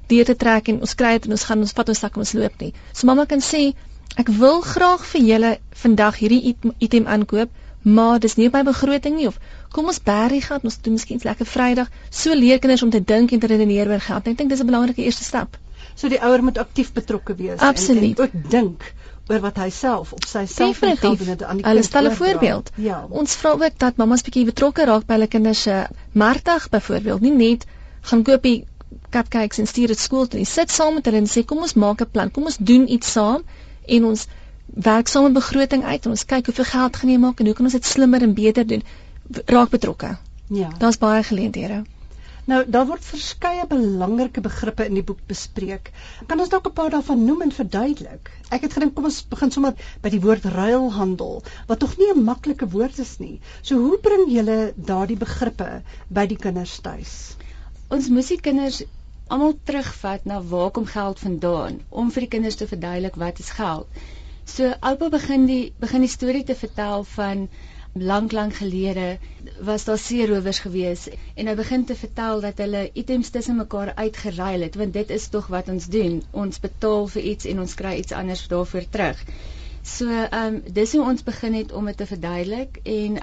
deur 0.09 0.25
te 0.25 0.37
trek 0.37 0.69
en 0.69 0.81
ons 0.81 0.95
kry 0.95 1.13
dit 1.19 1.27
en 1.27 1.37
ons 1.37 1.45
gaan 1.49 1.67
ons 1.67 1.73
vat 1.73 1.89
ons 1.89 1.99
sak 1.99 2.17
en 2.17 2.25
ons 2.25 2.33
loop 2.33 2.61
nie. 2.61 2.73
So 2.93 3.07
mamma 3.07 3.27
kan 3.27 3.41
sê, 3.41 3.75
ek 4.17 4.29
wil 4.29 4.61
graag 4.61 5.05
vir 5.13 5.21
julle 5.21 5.53
vandag 5.85 6.19
hierdie 6.23 6.57
item 6.79 7.07
aankoop, 7.07 7.51
maar 7.83 8.21
dis 8.21 8.37
nie 8.37 8.47
op 8.49 8.57
my 8.57 8.63
begroting 8.65 9.17
nie 9.17 9.27
of 9.27 9.39
kom 9.73 9.87
ons 9.93 10.01
berry 10.01 10.41
geld, 10.41 10.65
ons 10.65 10.81
doen 10.83 10.93
miskien 10.93 11.19
'n 11.19 11.29
lekker 11.29 11.47
Vrydag. 11.47 11.89
So 12.11 12.35
leer 12.35 12.59
kinders 12.59 12.83
om 12.83 12.91
te 12.91 13.05
dink 13.05 13.33
en 13.33 13.41
te 13.41 13.47
redeneer 13.47 13.89
oor 13.89 14.01
geld. 14.01 14.27
Ek 14.29 14.37
dink 14.37 14.51
dis 14.51 14.61
'n 14.61 14.67
belangrike 14.67 15.03
eerste 15.03 15.25
stap. 15.25 15.59
So 15.95 16.09
die 16.09 16.21
ouer 16.21 16.43
moet 16.43 16.59
aktief 16.59 16.93
betrokke 16.93 17.35
wees 17.35 17.59
Absoluut. 17.59 18.19
en, 18.19 18.25
en 18.25 18.25
ook 18.25 18.51
dink 18.51 18.95
oor 19.29 19.41
wat 19.41 19.57
hy 19.57 19.71
self 19.73 20.13
op 20.13 20.27
sy 20.29 20.45
self 20.51 20.83
en 20.83 20.97
geld 21.01 21.19
doen 21.19 21.45
aan 21.49 21.61
die 21.61 21.67
Hulle 21.67 21.83
stel 21.83 22.09
'n 22.11 22.17
voorbeeld. 22.17 22.71
Ja. 22.77 23.07
Ons 23.09 23.35
vra 23.41 23.53
ook 23.53 23.79
dat 23.79 23.97
mammas 23.97 24.23
bietjie 24.23 24.45
betrokke 24.45 24.85
raak 24.85 25.07
by 25.07 25.15
hulle 25.17 25.27
kinders 25.27 25.63
se 25.63 25.87
markdag 26.13 26.69
byvoorbeeld, 26.69 27.21
nie 27.21 27.33
net 27.33 27.67
gaan 28.01 28.23
koop 28.23 28.43
die 28.43 28.67
cupcakes 29.11 29.59
en 29.59 29.67
stuur 29.67 29.87
dit 29.87 29.99
skool 29.99 30.27
toe 30.27 30.39
nie. 30.39 30.49
Sit 30.49 30.71
saam 30.71 30.95
met 30.95 31.05
hulle 31.05 31.23
en 31.23 31.31
sê 31.31 31.45
kom 31.45 31.59
ons 31.59 31.75
maak 31.75 32.01
'n 32.01 32.11
plan. 32.11 32.31
Kom 32.31 32.45
ons 32.45 32.57
doen 32.57 32.89
iets 32.89 33.13
saam 33.13 33.43
en 33.87 34.05
ons 34.05 34.27
werk 34.67 35.09
saam 35.09 35.25
'n 35.27 35.33
begroting 35.33 35.85
uit 35.85 36.05
en 36.05 36.11
ons 36.11 36.25
kyk 36.25 36.47
hoeveel 36.47 36.65
geld 36.65 36.97
gaan 36.97 37.11
jy 37.11 37.19
maak 37.19 37.41
en 37.41 37.47
hoe 37.47 37.55
kan 37.55 37.65
ons 37.65 37.73
dit 37.73 37.87
slimmer 37.87 38.23
en 38.23 38.35
beter 38.35 38.67
doen. 38.67 38.83
Raak 39.47 39.71
betrokke. 39.71 40.17
Ja. 40.49 40.71
Daar's 40.79 40.99
baie 40.99 41.23
geleenthede. 41.23 41.85
Nou, 42.51 42.59
daar 42.69 42.85
word 42.85 43.07
verskeie 43.09 43.63
belangrike 43.69 44.43
begrippe 44.45 44.85
in 44.85 44.99
die 44.99 45.05
boek 45.11 45.21
bespreek. 45.31 45.87
Kan 46.29 46.43
ons 46.45 46.51
dalk 46.53 46.67
'n 46.69 46.77
paar 46.79 46.91
daarvan 46.95 47.23
noem 47.29 47.45
en 47.47 47.53
verduidelik? 47.59 48.31
Ek 48.57 48.67
het 48.67 48.75
gedink 48.77 48.95
kom 48.95 49.09
ons 49.09 49.21
begin 49.31 49.53
sommer 49.55 49.87
by 50.03 50.11
die 50.13 50.21
woord 50.21 50.45
ruilhandel, 50.57 51.41
wat 51.71 51.81
tog 51.81 51.97
nie 51.97 52.11
'n 52.13 52.25
maklike 52.25 52.69
woord 52.75 52.99
is 52.99 53.15
nie. 53.19 53.41
So 53.63 53.79
hoe 53.85 53.99
bring 54.09 54.29
julle 54.29 54.75
daardie 54.77 55.17
begrippe 55.17 55.83
by 56.11 56.27
die 56.27 56.37
kinders 56.37 56.77
tuis? 56.81 57.37
Ons 57.89 58.09
moet 58.09 58.29
die 58.29 58.41
kinders 58.41 58.83
almal 59.29 59.57
terugvat 59.65 60.27
na 60.27 60.43
waar 60.43 60.71
kom 60.71 60.87
geld 60.87 61.19
vandaan 61.19 61.81
om 61.89 62.11
vir 62.11 62.27
die 62.27 62.33
kinders 62.37 62.61
te 62.61 62.67
verduidelik 62.67 63.17
wat 63.17 63.39
is 63.39 63.51
geld. 63.51 63.87
So 64.45 64.75
oupa 64.83 65.09
begin 65.09 65.47
die 65.47 65.73
begin 65.81 66.05
die 66.05 66.13
storie 66.13 66.45
te 66.45 66.55
vertel 66.55 67.05
van 67.05 67.49
lank 67.95 68.33
lank 68.33 68.55
gelede 68.55 69.19
was 69.61 69.85
daar 69.85 69.99
seerowers 69.99 70.59
gewees 70.59 71.09
en 71.35 71.47
hy 71.47 71.55
begin 71.55 71.85
te 71.87 71.95
vertel 71.95 72.41
dat 72.43 72.59
hulle 72.59 72.91
items 72.93 73.29
tussen 73.31 73.57
mekaar 73.57 73.93
uitgeruil 73.95 74.67
het 74.67 74.75
want 74.75 74.93
dit 74.93 75.11
is 75.11 75.29
tog 75.29 75.47
wat 75.47 75.69
ons 75.69 75.87
doen. 75.87 76.23
Ons 76.31 76.59
betaal 76.61 77.07
vir 77.13 77.23
iets 77.23 77.47
en 77.53 77.61
ons 77.63 77.75
kry 77.75 77.93
iets 78.01 78.13
anders 78.13 78.43
daarvoor 78.51 78.89
terug. 78.91 79.23
So 79.83 80.11
ehm 80.11 80.57
um, 80.57 80.59
dis 80.67 80.93
hoe 80.93 81.05
ons 81.05 81.23
begin 81.23 81.55
het 81.55 81.73
om 81.73 81.87
dit 81.87 81.97
te 81.97 82.07
verduidelik 82.07 82.81
en 82.83 83.21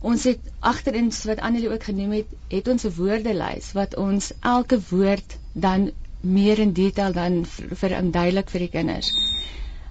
ons 0.00 0.24
het 0.30 0.54
agterin 0.60 1.10
wat 1.24 1.40
Annelie 1.40 1.72
ook 1.72 1.90
genoem 1.90 2.12
het 2.20 2.38
het 2.54 2.68
ons 2.68 2.86
'n 2.86 2.94
woordelys 2.96 3.72
wat 3.72 3.96
ons 3.96 4.32
elke 4.40 4.78
woord 4.90 5.38
dan 5.52 5.90
meer 6.20 6.58
in 6.58 6.72
detail 6.72 7.12
dan 7.12 7.44
verduidelik 7.46 8.50
vir 8.50 8.60
die 8.60 8.72
kinders. 8.78 9.10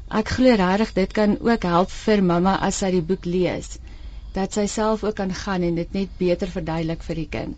Ek 0.07 0.29
glo 0.29 0.55
regtig 0.55 0.93
dit 0.93 1.11
kan 1.11 1.37
ook 1.39 1.63
help 1.63 1.91
vir 1.91 2.23
mamma 2.23 2.55
as 2.55 2.77
sy 2.77 2.91
die 2.91 3.07
boek 3.13 3.25
lees 3.25 3.80
dat 4.33 4.53
sy 4.53 4.65
self 4.65 5.03
ook 5.03 5.15
kan 5.15 5.33
gaan 5.33 5.61
en 5.61 5.75
dit 5.75 5.93
net 5.93 6.09
beter 6.17 6.47
verduidelik 6.47 7.03
vir 7.03 7.15
die 7.15 7.27
kind. 7.29 7.55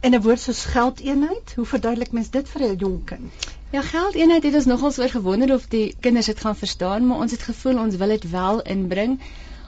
En 0.00 0.14
'n 0.14 0.22
woord 0.22 0.40
soos 0.40 0.64
geldeenheid, 0.64 1.52
hoe 1.56 1.66
verduidelik 1.66 2.12
mens 2.12 2.30
dit 2.30 2.48
vir 2.48 2.62
'n 2.68 2.76
jong 2.76 3.04
kind? 3.04 3.48
Ja, 3.70 3.82
geldeenheid 3.82 4.42
het 4.42 4.54
ons 4.54 4.64
nogals 4.64 4.98
oor 4.98 5.08
gewonder 5.08 5.54
of 5.54 5.66
die 5.68 5.94
kinders 6.00 6.26
dit 6.26 6.40
gaan 6.40 6.56
verstaan, 6.56 7.06
maar 7.06 7.18
ons 7.18 7.30
het 7.30 7.42
gevoel 7.42 7.78
ons 7.78 7.96
wil 7.96 8.08
dit 8.08 8.30
wel 8.30 8.62
inbring. 8.62 9.20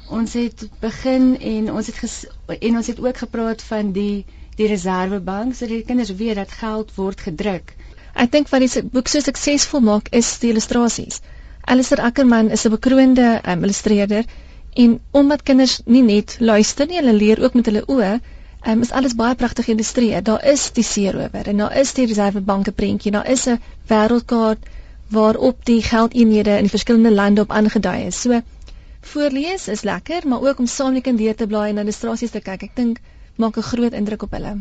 Ons 0.09 0.33
het 0.33 0.69
begin 0.81 1.41
en 1.41 1.73
ons 1.73 1.87
het 1.87 1.97
ges, 1.97 2.27
en 2.59 2.77
ons 2.77 2.87
het 2.87 3.01
ook 3.01 3.17
gepraat 3.17 3.63
van 3.63 3.93
die 3.93 4.25
die 4.57 4.67
reservebank 4.67 5.55
sodat 5.55 5.77
die 5.77 5.85
kinders 5.85 6.15
weet 6.15 6.35
dat 6.35 6.51
geld 6.51 6.95
word 6.95 7.21
gedruk. 7.21 7.75
Ek 8.15 8.33
dink 8.33 8.49
wat 8.49 8.61
die 8.61 8.83
boek 8.83 9.09
so 9.09 9.21
suksesvol 9.21 9.81
maak 9.81 10.09
is 10.11 10.39
die 10.39 10.51
illustrasies. 10.51 11.21
Alistair 11.65 12.03
Ackerman 12.05 12.51
is 12.51 12.67
'n 12.67 12.71
bekroonde 12.71 13.41
um, 13.49 13.65
illustreerder 13.65 14.25
En 14.75 15.01
omdat 15.11 15.43
kinders 15.43 15.81
nie 15.85 16.03
net 16.03 16.37
luister 16.41 16.87
nie, 16.87 16.97
hulle 16.97 17.13
leer 17.13 17.43
ook 17.43 17.55
met 17.55 17.67
hulle 17.69 17.83
oë, 17.93 18.13
um, 18.67 18.81
is 18.81 18.91
alles 18.91 19.15
baie 19.19 19.35
pragtig 19.35 19.69
geïllustreer. 19.69 20.23
Daar 20.23 20.45
is 20.53 20.71
die 20.73 20.85
seerower 20.85 21.49
en 21.49 21.57
daar 21.65 21.77
is 21.77 21.93
die 21.93 22.07
reservebanke 22.07 22.73
prentjie, 22.73 23.13
daar 23.13 23.29
is 23.29 23.47
'n 23.49 23.61
wêreldkaart 23.91 24.71
waarop 25.13 25.65
die 25.65 25.83
geldeenhede 25.83 26.57
in 26.57 26.69
die 26.69 26.75
verskillende 26.77 27.13
lande 27.13 27.41
op 27.41 27.51
aangedui 27.51 28.07
is. 28.07 28.21
So 28.21 28.41
voorlees 29.01 29.69
is 29.69 29.83
lekker, 29.83 30.29
maar 30.29 30.41
ook 30.41 30.59
om 30.59 30.67
saam 30.67 30.93
die 30.93 31.03
kind 31.03 31.19
deur 31.19 31.35
te 31.35 31.47
blaai 31.47 31.71
en 31.71 31.79
illustrasies 31.79 32.31
te 32.31 32.41
kyk. 32.41 32.63
Ek 32.63 32.77
dink 32.77 33.01
maak 33.37 33.57
'n 33.57 33.63
groot 33.73 33.93
indruk 33.93 34.23
op 34.23 34.31
hulle. 34.31 34.57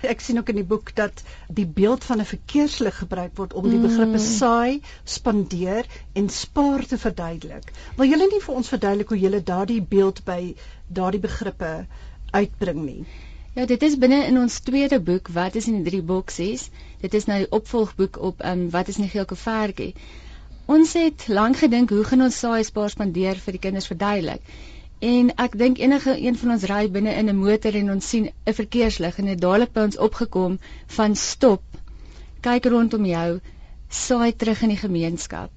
Ek 0.12 0.20
sien 0.24 0.38
ook 0.38 0.48
in 0.48 0.60
die 0.60 0.66
boek 0.66 0.94
dat 0.96 1.22
die 1.48 1.66
beeld 1.66 2.04
van 2.04 2.20
'n 2.20 2.28
verkeerslig 2.32 2.98
gebruik 2.98 3.36
word 3.36 3.52
om 3.52 3.68
die 3.68 3.80
begrippe 3.80 4.18
mm. 4.18 4.26
saai, 4.26 4.80
spandeer 5.04 5.86
en 6.12 6.28
spaar 6.28 6.86
te 6.86 6.98
verduidelik. 6.98 7.72
Wil 7.96 8.12
julle 8.14 8.28
nie 8.32 8.40
vir 8.44 8.54
ons 8.54 8.68
verduidelik 8.68 9.08
hoe 9.08 9.18
julle 9.18 9.42
daardie 9.42 9.82
beeld 9.82 10.24
by 10.24 10.54
daardie 10.88 11.20
begrippe 11.20 11.86
uitbring 12.32 12.84
nie? 12.84 13.04
Ja, 13.54 13.66
dit 13.66 13.82
is 13.82 13.98
binne 13.98 14.24
in 14.26 14.38
ons 14.38 14.60
tweede 14.62 15.00
boek, 15.00 15.28
wat 15.34 15.54
is 15.58 15.66
in 15.66 15.80
die 15.82 15.90
drie 15.90 16.02
boksies? 16.02 16.68
Dit 17.00 17.14
is 17.14 17.26
nou 17.26 17.38
die 17.42 17.50
opvolgboek 17.50 18.18
op 18.30 18.44
um, 18.46 18.68
wat 18.70 18.88
is 18.88 18.96
in 18.96 19.08
die 19.08 19.14
geel 19.14 19.26
koevertjie. 19.26 19.94
Ons 20.70 20.92
het 20.94 21.26
lank 21.28 21.58
gedink 21.58 21.90
hoe 21.90 22.04
gaan 22.06 22.22
ons 22.22 22.38
saai, 22.38 22.62
spaar, 22.64 22.92
spandeer 22.92 23.40
vir 23.42 23.56
die 23.56 23.62
kinders 23.64 23.90
verduidelik? 23.90 24.44
En 25.00 25.30
ek 25.40 25.54
dink 25.58 25.78
enige 25.80 26.12
een 26.20 26.36
van 26.36 26.50
ons 26.52 26.64
ry 26.68 26.82
binne 26.92 27.12
in 27.16 27.30
'n 27.32 27.36
motor 27.36 27.74
en 27.74 27.90
ons 27.92 28.08
sien 28.08 28.26
'n 28.28 28.54
verkeerslig 28.56 29.18
en 29.18 29.30
dit 29.30 29.40
dadelik 29.40 29.72
by 29.72 29.84
ons 29.88 29.96
opgekom 30.06 30.58
van 30.96 31.16
stop. 31.16 31.62
Kyk 32.40 32.64
rondom 32.64 33.06
jou, 33.06 33.40
saai 33.88 34.32
terug 34.36 34.62
in 34.62 34.68
die 34.68 34.82
gemeenskap. 34.82 35.50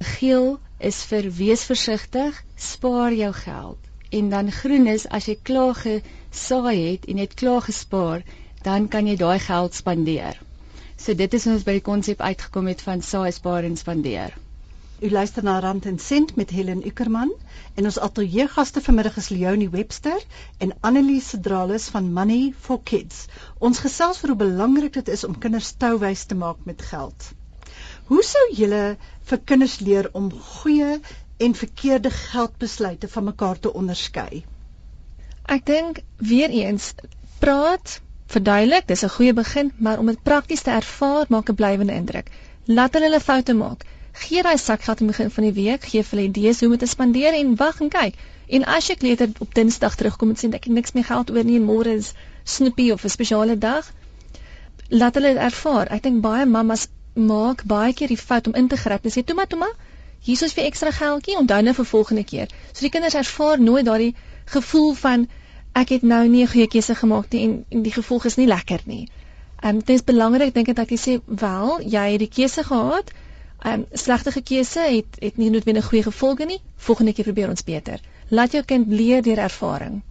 Geel 0.00 0.58
is 0.78 1.02
vir 1.10 1.28
wees 1.40 1.64
versigtig, 1.64 2.40
spaar 2.56 3.12
jou 3.12 3.32
geld. 3.32 3.78
En 4.10 4.30
dan 4.30 4.50
groen 4.52 4.86
is 4.86 5.06
as 5.08 5.26
jy 5.26 5.36
klaar 5.42 5.74
gesaai 5.74 6.90
het 6.90 7.04
en 7.04 7.16
net 7.16 7.34
klaar 7.34 7.60
gespaar, 7.60 8.24
dan 8.62 8.88
kan 8.88 9.06
jy 9.06 9.16
daai 9.16 9.38
geld 9.38 9.74
spandeer. 9.74 10.40
So 10.96 11.14
dit 11.14 11.34
is 11.34 11.46
ons 11.46 11.64
by 11.68 11.72
die 11.72 11.84
konsep 11.84 12.20
uitgekom 12.20 12.66
het 12.66 12.80
van 12.80 13.02
saai, 13.02 13.32
spaar 13.32 13.64
en 13.64 13.76
spandeer. 13.76 14.32
U 15.02 15.10
luister 15.10 15.42
na 15.42 15.58
Rand 15.58 15.86
en 15.86 15.98
Sent 15.98 16.36
met 16.36 16.50
Helen 16.50 16.86
Ukerman 16.86 17.32
en 17.74 17.84
ons 17.84 17.96
ateljee 17.98 18.46
gaste 18.48 18.80
vanmiddag 18.80 19.16
is 19.18 19.28
Leonie 19.28 19.70
Webster 19.70 20.20
en 20.62 20.72
Anneliese 20.86 21.40
Dralis 21.40 21.88
van 21.90 22.12
Money 22.12 22.52
for 22.66 22.78
Kids. 22.82 23.24
Ons 23.58 23.80
gesels 23.82 24.20
oor 24.22 24.32
hoe 24.32 24.38
belangrik 24.44 24.94
dit 24.94 25.08
is 25.10 25.24
om 25.26 25.34
kinders 25.38 25.72
touwys 25.82 26.22
te 26.30 26.38
maak 26.38 26.60
met 26.70 26.84
geld. 26.90 27.26
Hoe 28.06 28.22
sou 28.22 28.44
julle 28.54 28.84
vir 29.30 29.40
kinders 29.44 29.80
leer 29.80 30.08
om 30.12 30.30
goeie 30.30 31.00
en 31.42 31.58
verkeerde 31.62 32.14
geldbesluite 32.14 33.10
van 33.16 33.26
mekaar 33.32 33.58
te 33.58 33.74
onderskei? 33.74 34.44
Ek 35.50 35.66
dink 35.66 36.04
weer 36.22 36.54
eens 36.54 36.92
praat, 37.42 37.98
verduidelik, 38.30 38.86
dis 38.86 39.02
'n 39.02 39.14
goeie 39.16 39.34
begin, 39.34 39.72
maar 39.78 39.98
om 39.98 40.06
dit 40.06 40.22
prakties 40.22 40.62
te 40.62 40.70
ervaar 40.70 41.26
maak 41.28 41.50
'n 41.50 41.54
blywende 41.54 41.98
indruk. 41.98 42.30
Laat 42.64 42.94
hulle 42.94 43.20
foute 43.20 43.54
maak 43.54 43.84
gee 44.22 44.42
daai 44.42 44.58
sakgeld 44.58 45.00
aan 45.00 45.06
die 45.06 45.12
begin 45.16 45.30
van 45.30 45.44
die 45.44 45.52
week, 45.52 45.84
gee 45.90 46.02
vir 46.02 46.16
hulle 46.16 46.28
idees 46.28 46.60
hoe 46.60 46.68
om 46.68 46.76
dit 46.76 46.84
te 46.86 46.90
spandeer 46.90 47.34
en 47.34 47.56
wag 47.56 47.80
en 47.80 47.90
kyk. 47.90 48.14
En 48.46 48.64
as 48.64 48.88
jy 48.88 48.96
kleuter 49.00 49.30
op 49.38 49.54
Dinsdag 49.54 49.96
terugkom 49.96 50.30
en 50.30 50.38
sê 50.38 50.50
ek 50.54 50.68
het 50.68 50.74
niks 50.78 50.92
meer 50.92 51.08
geld 51.08 51.30
oor 51.30 51.44
nie 51.44 51.56
en 51.60 51.66
môre 51.66 51.96
is 52.00 52.12
snoepie 52.44 52.92
of 52.92 53.04
'n 53.04 53.14
spesiale 53.16 53.58
dag, 53.58 53.92
laat 54.88 55.14
hulle 55.14 55.34
ervaar. 55.48 55.90
Ek 55.90 56.02
dink 56.02 56.20
baie 56.22 56.46
mammas 56.46 56.88
maak 57.14 57.64
baie 57.64 57.92
keer 57.94 58.08
die 58.08 58.18
fout 58.18 58.46
om 58.46 58.54
in 58.54 58.68
te 58.68 58.76
gryp 58.76 59.04
en 59.04 59.10
sê 59.10 59.24
toe 59.24 59.36
maar 59.36 59.46
toe 59.46 59.58
maar 59.58 59.74
hier 60.24 60.42
is 60.42 60.54
vir 60.56 60.64
ekstra 60.64 60.90
geldjie 60.90 61.36
onthou 61.38 61.60
nou 61.62 61.74
vir 61.74 61.84
volgende 61.84 62.24
keer. 62.24 62.48
So 62.72 62.80
die 62.80 62.90
kinders 62.90 63.14
ervaar 63.14 63.60
nooit 63.60 63.84
daardie 63.84 64.14
gevoel 64.54 64.94
van 65.00 65.26
ek 65.74 65.88
het 65.88 66.02
nou 66.02 66.22
nie 66.28 66.42
'n 66.44 66.52
goeie 66.52 66.66
keuse 66.66 66.94
gemaak 66.94 67.30
nie 67.32 67.42
en, 67.44 67.64
en 67.70 67.82
die 67.82 67.92
gevolg 67.92 68.24
is 68.24 68.36
nie 68.36 68.46
lekker 68.46 68.80
nie. 68.84 69.08
Ehm 69.62 69.76
um, 69.76 69.78
dit 69.78 69.96
is 69.96 70.04
belangrik 70.04 70.54
dink 70.54 70.68
ek 70.68 70.76
dat 70.76 70.90
jy 70.90 70.98
sê 70.98 71.20
wel, 71.26 71.80
jy 71.80 72.10
het 72.12 72.18
die 72.18 72.34
keuse 72.38 72.64
gehad, 72.64 73.12
ehm 73.64 73.80
um, 73.80 73.84
slegte 73.92 74.42
keuse 74.42 74.80
het 74.80 75.16
het 75.20 75.36
nie 75.40 75.50
noodwendig 75.50 75.86
goeie 75.88 76.02
gevolge 76.04 76.44
nie. 76.44 76.60
Volgende 76.86 77.12
keer 77.12 77.24
probeer 77.24 77.48
ons 77.48 77.64
beter. 77.64 78.00
Laat 78.28 78.52
jou 78.52 78.64
kind 78.64 78.88
leer 78.88 79.22
deur 79.22 79.38
ervaring. 79.38 80.02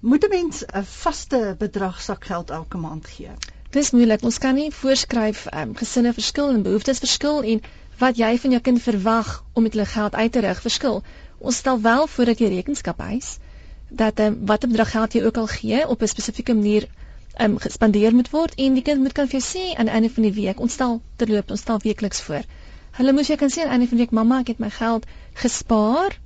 Moet 0.00 0.24
'n 0.24 0.30
mens 0.30 0.64
'n 0.64 0.84
vaste 0.84 1.54
bedrag 1.58 2.02
sakgeld 2.02 2.50
elke 2.50 2.76
maand 2.76 3.06
gee? 3.06 3.30
Dis 3.70 3.90
moeilik. 3.90 4.22
Ons 4.22 4.38
kan 4.38 4.54
nie 4.54 4.70
voorskryf 4.72 5.46
ehm 5.46 5.68
um, 5.68 5.76
gesinne 5.76 6.12
verskil 6.12 6.50
en 6.50 6.62
behoeftes 6.62 6.98
verskil 6.98 7.42
en 7.42 7.62
wat 7.98 8.16
jy 8.16 8.38
van 8.38 8.50
jou 8.50 8.62
kind 8.62 8.82
verwag 8.82 9.44
om 9.52 9.62
met 9.62 9.72
hulle 9.72 9.86
geld 9.86 10.14
uit 10.14 10.32
te 10.32 10.40
rig 10.40 10.60
verskil. 10.60 11.02
Ons 11.38 11.56
stel 11.56 11.80
wel 11.80 12.06
voor 12.06 12.24
dat 12.24 12.38
jy 12.38 12.48
rekenskap 12.48 13.00
eis 13.00 13.38
dat 13.88 14.20
um, 14.20 14.46
watter 14.46 14.68
bedrag 14.68 14.90
geld 14.90 15.12
jy 15.12 15.24
ook 15.24 15.36
al 15.36 15.46
gee 15.46 15.88
op 15.88 16.02
'n 16.02 16.06
spesifieke 16.06 16.54
manier 16.54 16.88
um, 17.40 17.58
gespandeer 17.58 18.14
moet 18.14 18.30
word 18.30 18.54
en 18.54 18.74
die 18.74 18.82
kind 18.82 19.00
moet 19.00 19.12
kan 19.12 19.28
vir 19.28 19.40
jou 19.40 19.46
sê 19.48 19.76
aan 19.76 19.84
die 19.84 19.94
einde 19.94 20.10
van 20.10 20.22
die 20.22 20.32
week 20.32 20.60
ons 20.60 20.72
stel 20.72 21.00
terloop 21.16 21.50
ons 21.50 21.60
stel 21.60 21.78
weekliks 21.82 22.20
voor. 22.20 22.42
Hulle 22.96 23.12
moes 23.12 23.28
jy 23.28 23.36
kan 23.40 23.52
sê 23.52 23.62
aan 23.62 23.68
die 23.68 23.76
einde 23.76 23.88
van 23.90 23.98
die 23.98 24.04
week 24.04 24.14
mamma 24.16 24.40
ek 24.44 24.54
het 24.54 24.62
my 24.62 24.70
geld 24.72 25.04
gespaar 25.42 26.16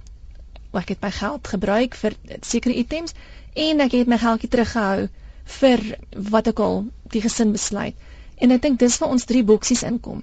ek 0.78 0.92
het 0.94 1.02
my 1.02 1.10
geld 1.10 1.48
gebruik 1.50 1.96
vir 1.98 2.14
sekere 2.46 2.76
items 2.78 3.14
en 3.58 3.82
ek 3.82 3.96
het 3.98 4.10
my 4.10 4.18
geldjie 4.22 4.50
teruggehou 4.52 5.08
vir 5.58 5.82
wat 6.30 6.50
ek 6.52 6.62
al 6.62 6.84
die 7.10 7.22
gesin 7.24 7.52
besluit. 7.56 7.96
En 8.38 8.54
ek 8.54 8.62
dink 8.62 8.78
dis 8.78 8.98
waar 9.02 9.10
ons 9.10 9.26
drie 9.26 9.42
boksies 9.44 9.82
inkom. 9.86 10.22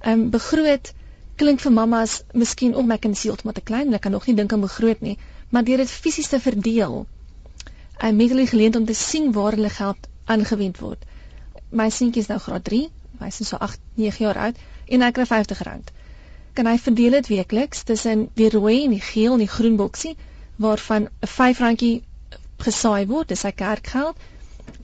Ehm 0.00 0.12
um, 0.12 0.28
begroot 0.30 0.92
klink 1.40 1.62
vir 1.64 1.72
mammas 1.72 2.20
miskien 2.36 2.74
ook 2.76 2.86
my 2.86 2.98
kind 3.00 3.16
se 3.18 3.28
heeltemal 3.28 3.56
te 3.56 3.64
klein, 3.64 3.88
hulle 3.88 3.98
kan 3.98 4.12
nog 4.12 4.26
nie 4.28 4.36
dink 4.36 4.52
aan 4.52 4.60
begroot 4.60 5.00
nie, 5.00 5.16
maar 5.50 5.64
deur 5.64 5.80
dit 5.80 5.90
fisies 5.90 6.28
te 6.28 6.40
verdeel, 6.46 7.06
en 7.98 8.16
met 8.16 8.32
hulle 8.32 8.46
geleent 8.46 8.76
om 8.76 8.84
te 8.84 8.94
sien 8.94 9.30
waar 9.32 9.56
hulle 9.56 9.70
geld 9.72 10.08
aangewend 10.24 10.80
word. 10.84 11.06
My 11.72 11.88
seentjie 11.88 12.22
is 12.22 12.28
nou 12.28 12.38
graad 12.44 12.64
3, 12.68 12.82
hy 13.22 13.30
is 13.32 13.40
so 13.48 13.56
8, 13.56 13.80
9 13.96 14.24
jaar 14.26 14.42
oud 14.48 14.60
en 14.90 15.04
hy 15.06 15.10
kry 15.16 15.26
R50. 15.26 15.90
Kan 16.58 16.66
hy 16.66 16.76
verdeel 16.86 17.16
dit 17.18 17.30
weekliks 17.32 17.82
tussen 17.88 18.28
die 18.40 18.50
rooi 18.50 18.84
en 18.84 18.94
die 18.96 19.04
geel 19.10 19.36
en 19.36 19.44
die 19.44 19.54
groen 19.56 19.76
boksie 19.80 20.16
waarvan 20.64 21.08
'n 21.08 21.28
R5 21.28 21.90
gesaai 22.64 23.06
word, 23.06 23.28
dis 23.28 23.44
sy 23.46 23.52
kerkgeld. 23.62 24.16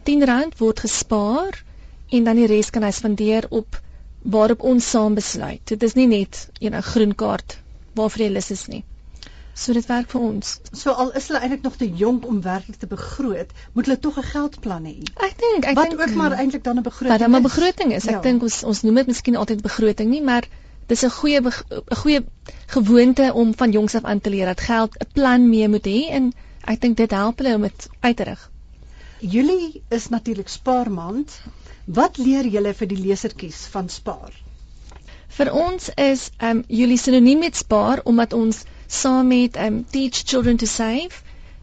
R10 0.07 0.59
word 0.59 0.81
gespaar 0.87 1.63
en 2.11 2.25
dan 2.25 2.37
die 2.41 2.47
res 2.47 2.71
kan 2.71 2.87
hy 2.87 2.93
spandeer 2.95 3.47
op 3.51 3.81
waarop 4.23 4.63
ons 4.63 4.91
saam 4.91 5.15
besluit. 5.15 5.63
Dit 5.65 5.83
is 5.83 5.95
nie 5.95 6.07
net 6.07 6.49
'n 6.49 6.65
you 6.65 6.71
know, 6.71 6.83
groen 6.83 7.15
kaart 7.15 7.59
waarvoor 7.95 8.23
jy 8.23 8.31
lus 8.33 8.51
is 8.51 8.67
nie. 8.67 8.85
So 9.57 9.73
dit 9.73 9.87
werk 9.89 10.11
vir 10.13 10.21
ons. 10.21 10.49
So 10.77 10.93
al 11.03 11.15
is 11.17 11.27
hulle 11.31 11.41
eintlik 11.41 11.63
nog 11.65 11.77
te 11.81 11.87
jonk 12.01 12.27
om 12.29 12.43
werklik 12.45 12.77
te 12.83 12.89
begroot, 12.91 13.53
moet 13.73 13.87
hulle 13.89 13.99
tog 14.07 14.19
'n 14.21 14.27
geldplan 14.33 14.85
hê. 14.85 14.97
Ek 15.29 15.39
dink 15.45 15.65
ek 15.65 15.75
Wat 15.79 15.91
denk, 15.91 16.01
ook 16.01 16.15
maar 16.15 16.37
eintlik 16.37 16.65
dan 16.65 16.77
'n 16.77 16.83
begroting. 16.83 17.13
Wat 17.15 17.25
dan 17.25 17.37
'n 17.37 17.43
begroting 17.43 17.93
is. 17.95 18.07
Ek 18.07 18.19
Ja. 18.19 18.21
dink 18.21 18.43
ons 18.43 18.63
ons 18.65 18.83
noem 18.83 18.95
dit 18.95 19.07
miskien 19.07 19.37
altyd 19.37 19.63
begroting 19.63 20.11
nie, 20.11 20.23
maar 20.23 20.45
dis 20.87 21.05
'n 21.05 21.11
goeie 21.11 21.41
'n 21.41 21.97
goeie 22.03 22.25
gewoonte 22.67 23.33
om 23.35 23.55
van 23.55 23.71
jongs 23.71 23.95
af 23.95 24.05
aan 24.05 24.21
te 24.21 24.31
leer 24.31 24.47
dat 24.47 24.61
geld 24.61 24.93
'n 25.01 25.13
plan 25.13 25.49
mee 25.49 25.69
moet 25.69 25.87
hê 25.87 26.11
en 26.11 26.33
ek 26.65 26.81
dink 26.81 26.97
dit 26.97 27.11
help 27.11 27.39
hulle 27.39 27.55
om 27.55 27.63
dit 27.63 27.89
uit 28.01 28.17
te 28.17 28.25
rig. 28.25 28.51
Julie 29.21 29.83
is 29.89 30.09
natuurlik 30.09 30.49
spaarmaand. 30.49 31.41
Wat 31.85 32.17
leer 32.19 32.47
julle 32.47 32.75
vir 32.75 32.87
die 32.87 32.99
lesertjies 33.07 33.67
van 33.71 33.89
spaar? 33.89 34.33
Vir 35.29 35.53
ons 35.53 35.91
is 35.95 36.31
ehm 36.37 36.57
um, 36.57 36.65
Julie 36.69 36.99
sinoniem 36.99 37.39
met 37.39 37.57
spaar 37.57 38.01
omdat 38.05 38.33
ons 38.33 38.65
saam 38.87 39.27
met 39.27 39.57
ehm 39.57 39.75
um, 39.75 39.85
Teach 39.91 40.23
Children 40.25 40.57
to 40.57 40.67
Save 40.67 41.23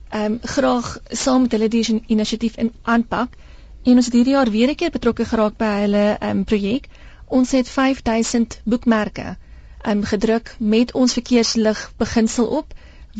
ehm 0.09 0.33
um, 0.33 0.39
graag 0.41 0.97
saam 1.09 1.41
met 1.41 1.51
hulle 1.51 1.67
die 1.67 2.01
inisiatief 2.07 2.57
in 2.57 2.71
aanpak 2.81 3.35
en 3.83 3.95
ons 3.95 4.05
het 4.05 4.13
hierdie 4.13 4.33
jaar 4.33 4.51
weer 4.51 4.69
'n 4.69 4.75
keer 4.75 4.91
betrokke 4.91 5.25
geraak 5.25 5.57
by 5.57 5.71
hulle 5.81 6.17
ehm 6.19 6.37
um, 6.37 6.43
projek. 6.43 6.87
Ons 7.27 7.51
het 7.51 7.69
5000 7.69 8.59
boekmerke 8.63 9.25
ehm 9.27 9.97
um, 9.97 10.03
gedruk 10.03 10.55
met 10.57 10.93
ons 10.93 11.13
verkeerslig 11.13 11.91
beginsel 11.97 12.45
op 12.45 12.73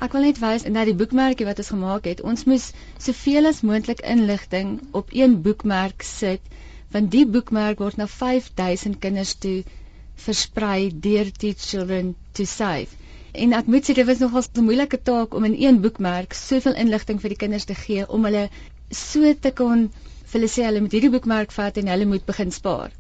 Ek 0.03 0.15
wil 0.17 0.25
net 0.27 0.39
wys 0.43 0.65
na 0.75 0.83
die 0.89 0.97
boekmerkie 0.99 1.47
wat 1.47 1.61
ons 1.63 1.71
gemaak 1.73 2.07
het. 2.11 2.21
Ons 2.31 2.43
moes 2.51 2.65
soveel 3.05 3.47
as 3.51 3.61
moontlik 3.69 4.01
inligting 4.15 4.73
op 5.01 5.13
een 5.15 5.37
boekmerk 5.45 6.03
sit 6.09 6.57
want 6.95 7.13
die 7.13 7.25
boekmerk 7.35 7.79
word 7.81 8.01
na 8.01 8.07
5000 8.15 8.99
kinders 9.05 9.35
toe 9.45 9.63
versprei 10.25 10.91
deur 11.07 11.31
Teach 11.45 11.63
Children 11.69 12.15
to 12.37 12.45
Save. 12.45 12.99
En 13.33 13.55
ek 13.57 13.71
moet 13.75 13.87
sê 13.89 13.95
dit 13.97 14.09
was 14.11 14.21
nogal 14.21 14.45
'n 14.45 14.67
moeilike 14.67 14.99
taak 15.11 15.35
om 15.39 15.45
in 15.49 15.57
een 15.67 15.81
boekmerk 15.87 16.35
soveel 16.41 16.77
inligting 16.85 17.21
vir 17.23 17.35
die 17.35 17.41
kinders 17.45 17.69
te 17.71 17.79
gee 17.85 18.09
om 18.09 18.29
hulle 18.29 18.49
so 19.05 19.35
te 19.47 19.55
kon 19.63 19.87
vir 19.95 20.39
hulle 20.39 20.51
sê 20.57 20.67
hulle 20.69 20.83
moet 20.85 20.99
hierdie 20.99 21.15
boekmerk 21.15 21.55
vat 21.61 21.79
en 21.81 21.95
hulle 21.95 22.11
moet 22.15 22.27
begin 22.27 22.53
spaar. 22.53 22.91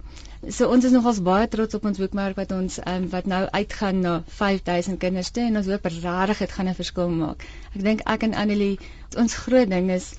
So 0.51 0.67
ons 0.75 0.85
is 0.85 0.91
nogals 0.91 1.21
baie 1.23 1.47
trots 1.49 1.77
op 1.79 1.85
ons 1.87 1.99
boekmerk 2.03 2.35
wat 2.37 2.51
ons 2.57 2.81
um, 2.83 3.05
wat 3.13 3.29
nou 3.31 3.45
uitgaan 3.55 4.01
na 4.03 4.15
5000 4.27 4.99
kinders 4.99 5.31
toe 5.31 5.45
en 5.47 5.61
ons 5.61 5.69
hoop 5.71 5.87
regtig 5.87 6.39
dit 6.39 6.53
gaan 6.57 6.69
'n 6.69 6.75
verskil 6.75 7.09
maak. 7.15 7.45
Ek 7.77 7.85
dink 7.85 8.03
ek 8.15 8.27
en 8.27 8.35
Annelie 8.35 8.79
ons 9.17 9.35
groot 9.45 9.71
ding 9.71 9.91
is 9.91 10.15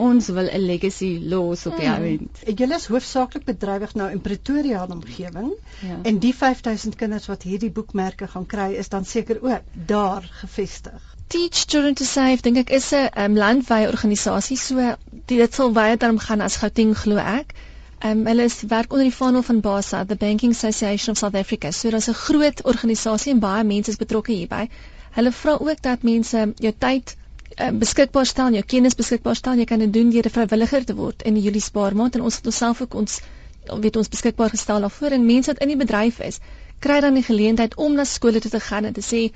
ons 0.00 0.30
wil 0.32 0.48
'n 0.48 0.64
legacy 0.64 1.10
los 1.32 1.66
op 1.66 1.76
die 1.76 1.88
hmm. 1.88 2.04
ouend. 2.04 2.58
Julle 2.60 2.74
is 2.80 2.86
hoofsaaklik 2.86 3.44
bedrywig 3.44 3.94
nou 3.94 4.08
in 4.10 4.20
Pretoria 4.20 4.84
en 4.84 4.92
omgewing. 4.96 5.52
Ja. 5.84 5.98
En 6.02 6.18
die 6.18 6.34
5000 6.34 6.96
kinders 6.96 7.26
wat 7.26 7.42
hierdie 7.42 7.70
boekmerke 7.70 8.26
gaan 8.26 8.46
kry 8.46 8.72
is 8.72 8.88
dan 8.88 9.04
seker 9.04 9.42
ook 9.42 9.60
daar 9.86 10.28
gevestig. 10.40 11.16
Teach 11.26 11.64
Children 11.66 11.94
to 11.94 12.04
Save 12.04 12.40
dink 12.42 12.56
ek 12.56 12.70
is 12.70 12.92
'n 12.92 13.10
um, 13.24 13.36
landwyse 13.36 13.92
organisasie 13.92 14.56
so 14.56 14.94
dit 15.26 15.54
sal 15.54 15.72
baie 15.72 15.96
daarom 15.96 16.18
gaan 16.18 16.40
as 16.40 16.56
Gauteng 16.56 16.96
glo 16.96 17.16
ek. 17.16 17.54
Ehm 18.00 18.18
um, 18.18 18.26
hulle 18.26 18.44
is 18.48 18.62
werk 18.68 18.92
onder 18.92 19.06
die 19.08 19.14
vaandel 19.14 19.42
van 19.42 19.60
BASA, 19.60 20.04
the 20.04 20.16
Banking 20.16 20.52
Association 20.52 21.12
of 21.12 21.18
South 21.18 21.34
Africa. 21.34 21.70
So 21.70 21.90
daar's 21.90 22.08
'n 22.08 22.14
groot 22.14 22.62
organisasie 22.62 23.32
en 23.32 23.38
baie 23.38 23.64
mense 23.64 23.90
is 23.90 23.96
betrokke 23.96 24.32
hierby. 24.32 24.68
Hulle 25.10 25.32
vra 25.32 25.56
ook 25.60 25.82
dat 25.82 26.02
mense 26.02 26.52
jou 26.56 26.72
tyd 26.78 27.16
uh, 27.60 27.70
beskikbaar 27.70 28.26
stel, 28.26 28.52
jou 28.52 28.64
kennis 28.64 28.94
beskikbaar 28.94 29.36
stel. 29.36 29.54
Jy 29.54 29.64
kan 29.64 29.78
dit 29.78 29.92
doen 29.92 30.10
deur 30.10 30.26
'n 30.26 30.30
vrywilliger 30.30 30.84
te 30.84 30.94
word 30.94 31.22
in 31.22 31.34
die 31.34 31.42
Julie 31.42 31.60
spaarmaand 31.60 32.14
en 32.14 32.22
ons 32.22 32.36
het 32.36 32.46
onsself 32.46 32.80
ook 32.80 32.94
ons 32.94 33.20
weet 33.66 33.96
ons 33.96 34.08
beskikbaar 34.08 34.50
gestel 34.50 34.80
daarvoor 34.80 35.10
en 35.10 35.26
mense 35.26 35.52
wat 35.52 35.60
in 35.62 35.68
die 35.68 35.76
bedryf 35.76 36.20
is, 36.20 36.38
kry 36.78 37.00
dan 37.00 37.14
die 37.14 37.22
geleentheid 37.22 37.74
om 37.76 37.94
na 37.94 38.04
skole 38.04 38.40
toe 38.40 38.50
te 38.50 38.60
gaan 38.60 38.84
en 38.84 38.92
te 38.92 39.04
sê 39.04 39.30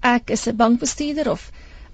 ek 0.00 0.30
is 0.30 0.46
'n 0.46 0.56
bankbestuurder 0.56 1.30
of 1.30 1.50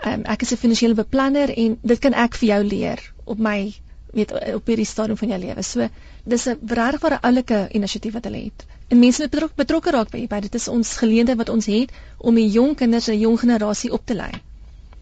um, 0.06 0.24
ek 0.24 0.42
is 0.42 0.52
'n 0.52 0.56
finansiële 0.56 0.94
beplanner 0.94 1.52
en 1.56 1.78
dit 1.82 1.98
kan 1.98 2.14
ek 2.14 2.34
vir 2.34 2.48
jou 2.48 2.62
leer 2.64 3.12
op 3.24 3.38
my 3.38 3.74
weet 4.14 4.32
op 4.54 4.70
hierdie 4.70 4.86
stadium 4.88 5.18
van 5.20 5.34
jou 5.34 5.40
lewe. 5.42 5.62
So 5.62 5.88
dis 6.24 6.46
'n 6.48 6.58
regtig 6.66 7.00
ware 7.00 7.18
oulike 7.20 7.68
inisiatief 7.72 8.12
wat 8.12 8.24
hulle 8.24 8.44
het. 8.44 8.66
En 8.88 8.98
mense 8.98 9.22
moet 9.22 9.30
betrokke 9.30 9.54
betrokke 9.56 9.90
raak 9.90 10.10
by 10.10 10.26
by 10.30 10.40
dit 10.40 10.54
is 10.54 10.68
ons 10.68 10.96
geleentheid 10.96 11.38
wat 11.38 11.48
ons 11.48 11.66
het 11.66 11.92
om 12.18 12.34
die 12.34 12.48
jong 12.48 12.74
kinders 12.76 13.08
en 13.08 13.18
jong 13.18 13.38
generasie 13.40 13.92
op 13.92 14.06
te 14.06 14.14
lei. 14.14 14.32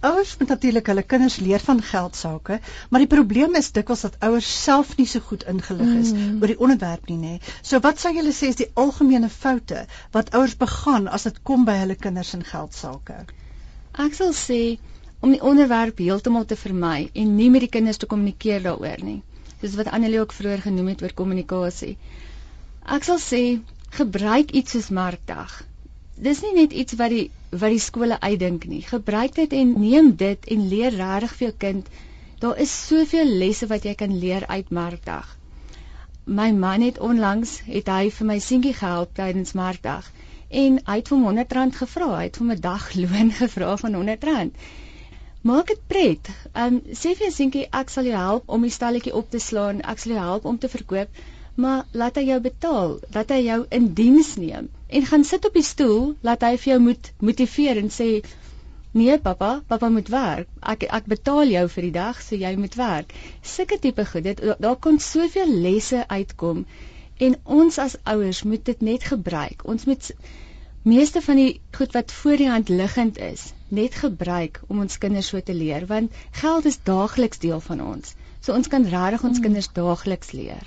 Ouers 0.03 0.37
moet 0.39 0.49
natuurlik 0.49 0.87
hulle 0.91 1.03
kinders 1.03 1.37
leer 1.37 1.61
van 1.63 1.83
geld 1.83 2.17
sake, 2.17 2.59
maar 2.91 3.03
die 3.05 3.11
probleem 3.11 3.55
is 3.55 3.71
dikwels 3.71 4.01
dat 4.07 4.17
ouers 4.29 4.49
self 4.63 4.97
nie 4.99 5.07
so 5.07 5.21
goed 5.21 5.45
ingelig 5.53 5.93
is 6.01 6.11
mm. 6.13 6.41
oor 6.41 6.51
die 6.51 6.59
onderwerp 6.59 7.07
nie, 7.11 7.19
nê. 7.19 7.35
So 7.63 7.79
wat 7.85 8.03
sou 8.03 8.11
julle 8.17 8.33
sê 8.35 8.51
is 8.51 8.59
die 8.59 8.71
algemene 8.85 9.31
foute 9.31 9.85
wat 10.17 10.35
ouers 10.35 10.57
begaan 10.65 11.07
as 11.19 11.29
dit 11.29 11.39
kom 11.51 11.69
by 11.69 11.77
hulle 11.85 11.95
kinders 11.95 12.35
en 12.35 12.43
geld 12.49 12.75
sake? 12.75 13.21
Ek 14.07 14.19
sal 14.19 14.35
sê 14.35 14.61
om 15.23 15.31
die 15.31 15.43
onderwerp 15.49 16.01
heeltemal 16.03 16.45
te 16.51 16.57
vermy 16.59 17.11
en 17.15 17.35
nie 17.39 17.51
met 17.55 17.63
die 17.63 17.73
kinders 17.75 18.01
te 18.03 18.09
kommunikeer 18.11 18.65
daaroor 18.65 19.05
nie. 19.07 19.21
Soos 19.61 19.77
wat 19.79 19.91
Annelie 19.95 20.21
ook 20.21 20.35
vroeër 20.35 20.65
genoem 20.65 20.89
het 20.91 21.03
oor 21.05 21.15
kommunikasie. 21.21 21.93
Ek 22.97 23.07
sal 23.07 23.21
sê 23.23 23.43
gebruik 23.99 24.51
iets 24.51 24.75
soos 24.75 24.89
Markdag. 24.91 25.61
Dis 26.27 26.43
nie 26.43 26.55
net 26.57 26.75
iets 26.83 26.99
wat 26.99 27.15
die 27.15 27.29
wat 27.53 27.71
die 27.71 27.85
skole 27.85 28.19
uitdink 28.19 28.67
nie. 28.67 28.83
Gebruik 28.89 29.37
dit 29.39 29.55
en 29.61 29.73
neem 29.85 30.11
dit 30.17 30.51
en 30.57 30.67
leer 30.69 30.99
regtig 30.99 31.39
vir 31.39 31.47
jou 31.47 31.55
kind. 31.67 31.95
Daar 32.43 32.59
is 32.67 32.75
soveel 32.89 33.33
lesse 33.45 33.71
wat 33.71 33.87
jy 33.87 33.95
kan 33.95 34.19
leer 34.19 34.47
uit 34.49 34.75
Markdag. 34.75 35.37
My 36.27 36.51
man 36.51 36.83
het 36.83 36.99
onlangs 36.99 37.61
het 37.71 37.91
hy 37.93 38.11
vir 38.11 38.33
my 38.35 38.41
seentjie 38.43 38.75
gehelp 38.75 39.15
tydens 39.15 39.55
Markdag 39.59 40.11
en 40.51 40.83
hy 40.87 40.97
het 41.01 41.11
hom 41.15 41.29
R100 41.31 41.83
gevra. 41.85 42.15
Hy 42.17 42.31
het 42.31 42.43
hom 42.43 42.51
'n 42.51 42.65
dagloon 42.71 43.37
gevra 43.43 43.77
van 43.77 44.01
R100. 44.03 44.57
Maak 45.43 45.75
dit 45.75 45.87
pret. 45.91 46.33
Ehm 46.53 46.79
um, 46.79 46.81
sê 46.95 47.15
vir 47.17 47.29
jou 47.29 47.35
seentjie 47.37 47.69
ek 47.83 47.91
sal 47.91 48.09
jou 48.11 48.17
help 48.17 48.51
om 48.57 48.63
die 48.63 48.75
stalletjie 48.79 49.15
op 49.15 49.31
te 49.31 49.41
slaan. 49.43 49.83
Ek 49.83 49.99
sal 49.99 50.17
jou 50.17 50.27
help 50.27 50.45
om 50.47 50.59
te 50.59 50.71
verkoop 50.73 51.23
maar 51.55 51.85
laat 51.93 52.17
hy 52.17 52.23
jou 52.31 52.39
betaal, 52.41 52.95
laat 53.13 53.33
hy 53.33 53.43
jou 53.45 53.59
in 53.77 53.91
diens 53.97 54.37
neem 54.41 54.69
en 54.89 55.09
gaan 55.09 55.25
sit 55.25 55.45
op 55.45 55.57
die 55.57 55.65
stoel, 55.65 56.15
laat 56.25 56.45
hy 56.47 56.57
vir 56.61 56.73
jou 56.73 56.79
moet 56.87 57.13
motiveer 57.21 57.81
en 57.83 57.93
sê 57.93 58.15
Nee 58.93 59.17
pappa, 59.25 59.63
pappa 59.69 59.89
moet 59.89 60.09
werk. 60.13 60.49
Ek 60.61 60.83
ek 60.85 61.07
betaal 61.09 61.49
jou 61.49 61.63
vir 61.75 61.85
die 61.87 61.93
dag, 61.95 62.19
so 62.21 62.37
jy 62.37 62.51
moet 62.61 62.75
werk. 62.77 63.15
Sulke 63.41 63.79
tipe 63.81 64.05
goed, 64.05 64.27
dit 64.27 64.43
daar 64.61 64.77
kon 64.77 64.99
soveel 65.01 65.49
lesse 65.65 66.03
uitkom 66.11 66.67
en 67.25 67.37
ons 67.45 67.79
as 67.81 67.97
ouers 68.05 68.43
moet 68.45 68.65
dit 68.69 68.85
net 68.85 69.07
gebruik. 69.09 69.65
Ons 69.65 69.89
moet 69.89 70.11
meeste 70.83 71.23
van 71.23 71.37
die 71.37 71.61
goed 71.77 71.93
wat 71.93 72.13
voor 72.13 72.37
die 72.37 72.49
hand 72.49 72.69
liggend 72.69 73.19
is, 73.19 73.53
net 73.69 73.95
gebruik 73.95 74.61
om 74.67 74.81
ons 74.81 74.99
kinders 74.99 75.29
so 75.33 75.41
te 75.41 75.55
leer 75.55 75.87
want 75.87 76.13
geld 76.31 76.65
is 76.65 76.79
daagliks 76.83 77.39
deel 77.39 77.61
van 77.61 77.83
ons. 77.83 78.15
So 78.41 78.53
ons 78.53 78.69
kan 78.69 78.85
regtig 78.85 79.23
ons 79.23 79.37
hmm. 79.39 79.45
kinders 79.47 79.71
daagliks 79.73 80.33
leer. 80.33 80.67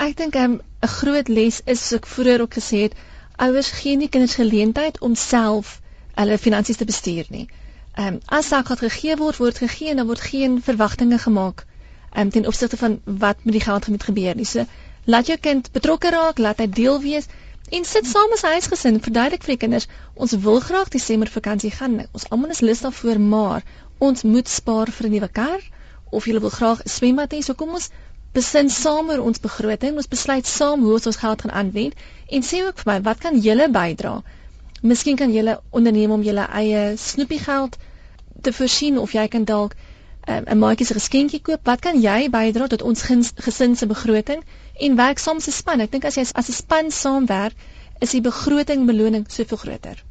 Ek 0.00 0.16
dink 0.16 0.34
ehm, 0.34 0.52
'n 0.52 0.60
um, 0.60 0.90
groot 0.96 1.28
les 1.28 1.60
is 1.64 1.80
soos 1.86 1.98
ek 2.00 2.06
vroeër 2.06 2.40
ook 2.40 2.54
gesê 2.58 2.82
het, 2.88 2.94
ouers 3.36 3.70
gee 3.70 3.96
nie 3.96 4.08
kinders 4.08 4.34
geleentheid 4.40 5.00
om 5.00 5.14
self 5.14 5.80
hulle 6.14 6.38
finansies 6.38 6.76
te 6.76 6.88
bestuur 6.88 7.26
nie. 7.28 7.48
Ehm 7.94 8.14
um, 8.14 8.20
as 8.26 8.48
saak 8.48 8.68
wat 8.72 8.84
gegee 8.86 9.16
word, 9.16 9.36
word 9.36 9.58
gegee 9.58 9.90
en 9.90 10.00
dan 10.00 10.06
word 10.06 10.20
geen 10.32 10.62
verwagtinge 10.62 11.18
gemaak 11.18 11.66
ehm 12.12 12.20
um, 12.22 12.30
ten 12.30 12.46
opsigte 12.46 12.76
van 12.76 13.00
wat 13.04 13.44
met 13.44 13.52
die 13.52 13.66
geld 13.68 13.88
moet 13.88 14.02
gebeur 14.02 14.34
nie. 14.36 14.44
So 14.44 14.64
laat 15.04 15.26
jou 15.26 15.38
kind 15.38 15.72
betrokke 15.72 16.10
raak, 16.10 16.38
laat 16.38 16.58
hy 16.58 16.66
deel 16.66 17.00
wees 17.00 17.28
en 17.78 17.84
sit 17.84 18.06
saam 18.06 18.32
as 18.36 18.42
huisgesin, 18.42 19.00
verduidelik 19.04 19.44
vir 19.46 19.54
die 19.54 19.62
kinders, 19.64 19.86
ons 20.14 20.34
wil 20.46 20.60
graag 20.64 20.88
die 20.94 21.02
somervakansie 21.02 21.70
gaan. 21.74 22.00
Ons 22.12 22.26
almal 22.34 22.54
is 22.54 22.62
lus 22.66 22.82
daarvoor, 22.84 23.20
maar 23.20 23.66
ons 23.98 24.24
moet 24.26 24.48
spaar 24.48 24.90
vir 24.96 25.06
'n 25.08 25.12
nuwe 25.14 25.28
kar 25.40 25.60
of 26.10 26.26
jy 26.26 26.40
wil 26.40 26.54
graag 26.58 26.80
'n 26.84 26.88
swembad 26.88 27.32
hê. 27.32 27.42
So 27.42 27.54
kom 27.54 27.76
ons 27.78 27.90
besin 28.32 28.70
saam 28.70 29.10
oor 29.10 29.22
ons 29.28 29.40
begroting. 29.40 29.96
Ons 29.96 30.08
besluit 30.08 30.46
saam 30.46 30.82
hoe 30.82 30.92
ons 30.98 31.06
ons 31.06 31.20
geld 31.22 31.42
gaan 31.42 31.56
aanwend 31.62 31.94
en 32.28 32.42
sê 32.42 32.62
ook 32.66 32.78
vir 32.82 32.92
my, 32.92 32.98
wat 33.02 33.18
kan 33.18 33.38
julle 33.38 33.68
bydra? 33.68 34.22
Miskien 34.82 35.16
kan 35.16 35.32
jy 35.32 35.56
onderneem 35.70 36.10
om 36.10 36.22
jou 36.22 36.36
eie 36.36 36.96
snoepiegeld 36.96 37.76
te 38.42 38.52
voorsien 38.52 38.98
of 38.98 39.12
jy 39.12 39.28
kan 39.28 39.44
dalk 39.44 39.74
um, 40.28 40.44
'n 40.46 40.58
maatjie 40.58 40.86
se 40.86 40.94
geskenkie 40.94 41.40
koop. 41.40 41.64
Wat 41.64 41.80
kan 41.80 42.00
jy 42.00 42.30
bydra 42.30 42.66
tot 42.66 42.82
ons 42.82 43.02
gesin 43.46 43.76
se 43.76 43.86
begroting 43.86 44.44
en 44.86 44.96
werk 44.96 45.18
saam 45.18 45.36
'n 45.36 45.52
span? 45.60 45.80
Ek 45.80 45.92
dink 45.92 46.04
as 46.04 46.16
jy 46.16 46.24
as 46.34 46.48
'n 46.48 46.52
span 46.52 46.90
saamwerk, 46.90 47.54
is 48.00 48.10
die 48.10 48.20
begroting 48.20 48.86
beloning 48.86 49.24
soveel 49.28 49.56
groter. 49.56 50.04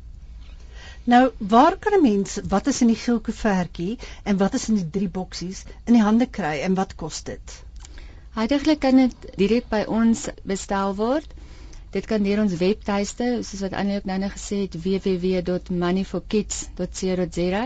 Nou, 1.04 1.32
waar 1.38 1.78
kan 1.78 1.94
'n 1.94 2.02
mens 2.02 2.40
wat 2.48 2.68
is 2.68 2.82
in 2.82 2.88
die 2.88 3.02
geelkoevertjie 3.06 3.98
en 4.24 4.38
wat 4.38 4.54
is 4.54 4.70
in 4.70 4.76
die 4.76 4.90
drie 4.90 5.10
boksies 5.10 5.64
in 5.86 5.94
die 5.94 6.02
hande 6.02 6.26
kry 6.26 6.60
en 6.62 6.76
wat 6.76 6.96
kos 6.96 7.24
dit? 7.24 7.64
Heidiglik 8.38 8.80
kan 8.80 8.96
dit 8.96 9.16
direk 9.38 9.70
by 9.70 9.84
ons 9.88 10.28
bestel 10.44 10.96
word. 10.96 11.34
Dit 11.92 12.06
kan 12.06 12.24
deur 12.24 12.40
ons 12.44 12.58
webtuiste, 12.58 13.44
soos 13.44 13.60
wat 13.66 13.74
Annie 13.74 13.96
ook 13.98 14.06
nou 14.06 14.18
net 14.22 14.32
gesê 14.32 14.56
het, 14.68 14.84
www.moneyforkids.co.za. 14.84 17.64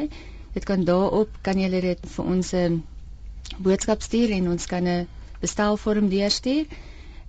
Dit 0.54 0.64
kan 0.70 0.84
daarop 0.86 1.30
kan 1.42 1.60
jy 1.60 1.70
dit 1.82 2.00
vir 2.16 2.26
ons 2.26 2.54
'n 2.54 2.58
ehm, 2.58 2.80
boodskap 3.58 4.02
stuur 4.02 4.32
en 4.32 4.50
ons 4.52 4.66
kan 4.66 4.88
'n 4.88 5.08
bestelvorm 5.42 6.10
deurstuur. 6.10 6.66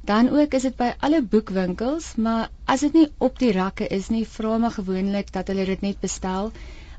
Dan 0.04 0.28
ook 0.28 0.54
is 0.54 0.62
dit 0.62 0.76
by 0.76 0.92
alle 1.00 1.22
boekwinkels, 1.22 2.14
maar 2.16 2.50
as 2.64 2.80
dit 2.80 2.92
nie 2.92 3.08
op 3.18 3.38
die 3.38 3.52
rakke 3.52 3.86
is 3.88 4.08
nie, 4.12 4.26
vra 4.28 4.58
maar 4.58 4.74
gewoonlik 4.76 5.32
dat 5.32 5.48
hulle 5.48 5.64
dit 5.64 5.80
net 5.80 6.00
bestel. 6.00 6.52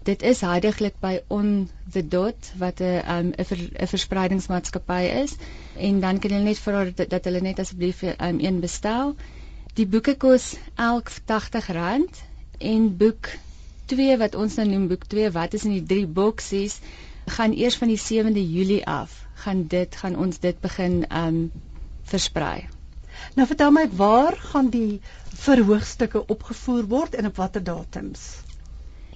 Dit 0.06 0.22
is 0.22 0.42
heidiglik 0.42 0.98
by 1.02 1.20
On 1.28 1.70
the 1.94 2.08
Dot 2.08 2.52
wat 2.58 2.82
'n 2.82 2.84
'n 2.84 3.34
um, 3.38 3.46
ver, 3.46 3.62
verspreidingsmaatskappy 3.94 5.02
is 5.24 5.36
en 5.78 6.00
dan 6.00 6.20
kan 6.20 6.32
jy 6.32 6.42
net 6.44 6.60
vra 6.60 6.84
dat, 6.90 7.10
dat 7.10 7.26
hulle 7.26 7.42
net 7.42 7.60
asseblief 7.60 8.02
um, 8.04 8.40
een 8.40 8.60
bestel. 8.60 9.16
Die 9.74 9.86
boeke 9.88 10.16
kos 10.16 10.56
elk 10.76 11.10
R80 11.12 12.22
en 12.58 12.98
boek 12.98 13.30
2 13.92 14.18
wat 14.22 14.36
ons 14.36 14.56
nou 14.60 14.68
noem 14.70 14.88
boek 14.92 15.06
2 15.12 15.32
wat 15.36 15.54
is 15.58 15.66
in 15.68 15.76
die 15.78 15.86
drie 15.94 16.08
boksies 16.20 16.80
gaan 17.38 17.54
eers 17.58 17.78
van 17.82 17.92
die 17.92 18.00
7de 18.02 18.44
Julie 18.56 18.82
af 18.86 19.20
gaan 19.44 19.68
dit 19.68 19.96
gaan 20.02 20.18
ons 20.26 20.40
dit 20.40 20.60
begin 20.62 21.04
um 21.24 21.40
versprei. 22.10 22.68
Nou 23.36 23.48
vertel 23.48 23.72
my 23.72 23.86
waar 24.00 24.38
gaan 24.52 24.70
die 24.70 25.00
verhoogstukke 25.46 26.26
opgevoer 26.36 26.86
word 26.92 27.16
en 27.16 27.30
op 27.32 27.40
watter 27.42 27.64
datums? 27.64 28.26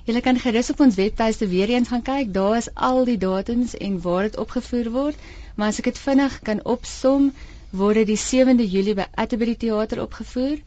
Jy 0.09 0.21
kan 0.25 0.39
gerus 0.41 0.71
op 0.73 0.79
ons 0.81 0.95
webtuiste 0.97 1.47
weer 1.47 1.69
eens 1.69 1.91
gaan 1.91 2.01
kyk. 2.01 2.31
Daar 2.33 2.57
is 2.57 2.69
al 2.73 3.03
die 3.05 3.17
datums 3.21 3.75
en 3.77 3.99
waar 4.01 4.25
dit 4.25 4.37
opgevoer 4.41 4.89
word. 4.95 5.27
Maar 5.55 5.69
as 5.69 5.79
ek 5.81 5.91
dit 5.91 6.01
vinnig 6.01 6.39
kan 6.47 6.63
opsom, 6.65 7.29
word 7.69 8.07
die 8.09 8.17
7de 8.17 8.65
Julie 8.65 8.95
by 8.97 9.05
Atterbury 9.13 9.53
Theater 9.55 10.01
opgevoer, 10.01 10.57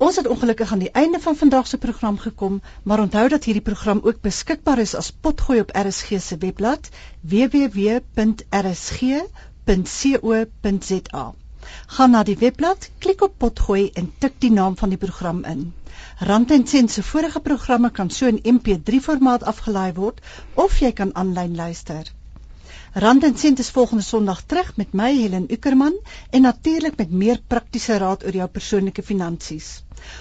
Ons 0.00 0.16
het 0.16 0.26
ongelukkig 0.30 0.72
aan 0.72 0.84
die 0.84 0.92
einde 1.02 1.20
van 1.20 1.36
vandag 1.36 1.66
se 1.66 1.78
program 1.78 2.18
gekom, 2.18 2.62
maar 2.82 3.00
onthou 3.00 3.28
dat 3.28 3.44
hierdie 3.44 3.66
program 3.66 4.00
ook 4.02 4.20
beskikbaar 4.22 4.78
is 4.78 4.94
as 4.94 5.12
potgooi 5.12 5.60
op 5.60 5.70
RSG 5.74 6.20
se 6.22 6.36
webblad 6.38 6.88
www.rsg.co.za. 7.20 8.04
Gaan 11.96 12.10
na 12.10 12.22
die 12.22 12.36
webblad, 12.40 12.90
klik 12.98 13.22
op 13.26 13.38
potgooi 13.38 13.90
en 13.94 14.12
tik 14.18 14.38
die 14.44 14.50
naam 14.50 14.76
van 14.76 14.88
die 14.94 14.98
program 14.98 15.44
in. 15.44 15.72
Rand 16.30 16.50
en 16.50 16.66
Sent 16.66 16.90
se 16.90 17.02
vorige 17.02 17.40
programme 17.40 17.90
kan 17.90 18.10
so 18.10 18.26
in 18.26 18.40
MP3 18.54 19.00
formaat 19.08 19.42
afgelaai 19.52 19.92
word 19.98 20.20
of 20.54 20.78
jy 20.84 20.92
kan 20.92 21.14
aanlyn 21.14 21.56
luister. 21.56 22.04
Rand 22.92 23.24
en 23.24 23.36
Sent 23.38 23.58
is 23.58 23.70
volgende 23.70 24.02
Sondag 24.02 24.42
terug 24.46 24.76
met 24.76 24.92
my 24.92 25.12
Helen 25.16 25.52
Ukerman 25.52 25.98
en 26.30 26.42
natuurlik 26.42 26.96
met 26.96 27.10
meer 27.10 27.40
praktiese 27.46 27.98
raad 27.98 28.24
oor 28.24 28.42
jou 28.42 28.48
persoonlike 28.48 29.02
finansies. 29.02 29.68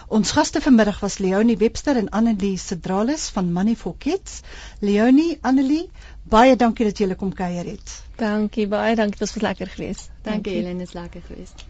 Ons 0.07 0.31
gaste 0.37 0.61
vanmiddag 0.61 0.99
was 0.99 1.17
Leonie 1.23 1.57
Webster 1.57 1.97
en 1.97 2.09
Annelie 2.19 2.57
Sedralis 2.57 3.29
van 3.35 3.51
Money 3.53 3.75
for 3.75 3.95
Kids. 3.97 4.41
Leonie, 4.79 5.37
Annelie, 5.41 5.89
Baie 6.29 6.55
dankie 6.55 6.85
dat 6.85 6.99
jy 7.01 7.15
kom 7.17 7.33
kuier 7.33 7.65
het. 7.65 7.95
Dankie, 8.19 8.67
baie 8.69 8.95
dankie. 8.95 9.17
Dit 9.17 9.33
was 9.33 9.41
lekker 9.41 9.67
geweest. 9.67 10.11
Dankie, 10.21 10.31
dankie. 10.31 10.53
Helen, 10.61 10.81
is 10.81 10.93
lekker 10.93 11.21
geweest. 11.25 11.65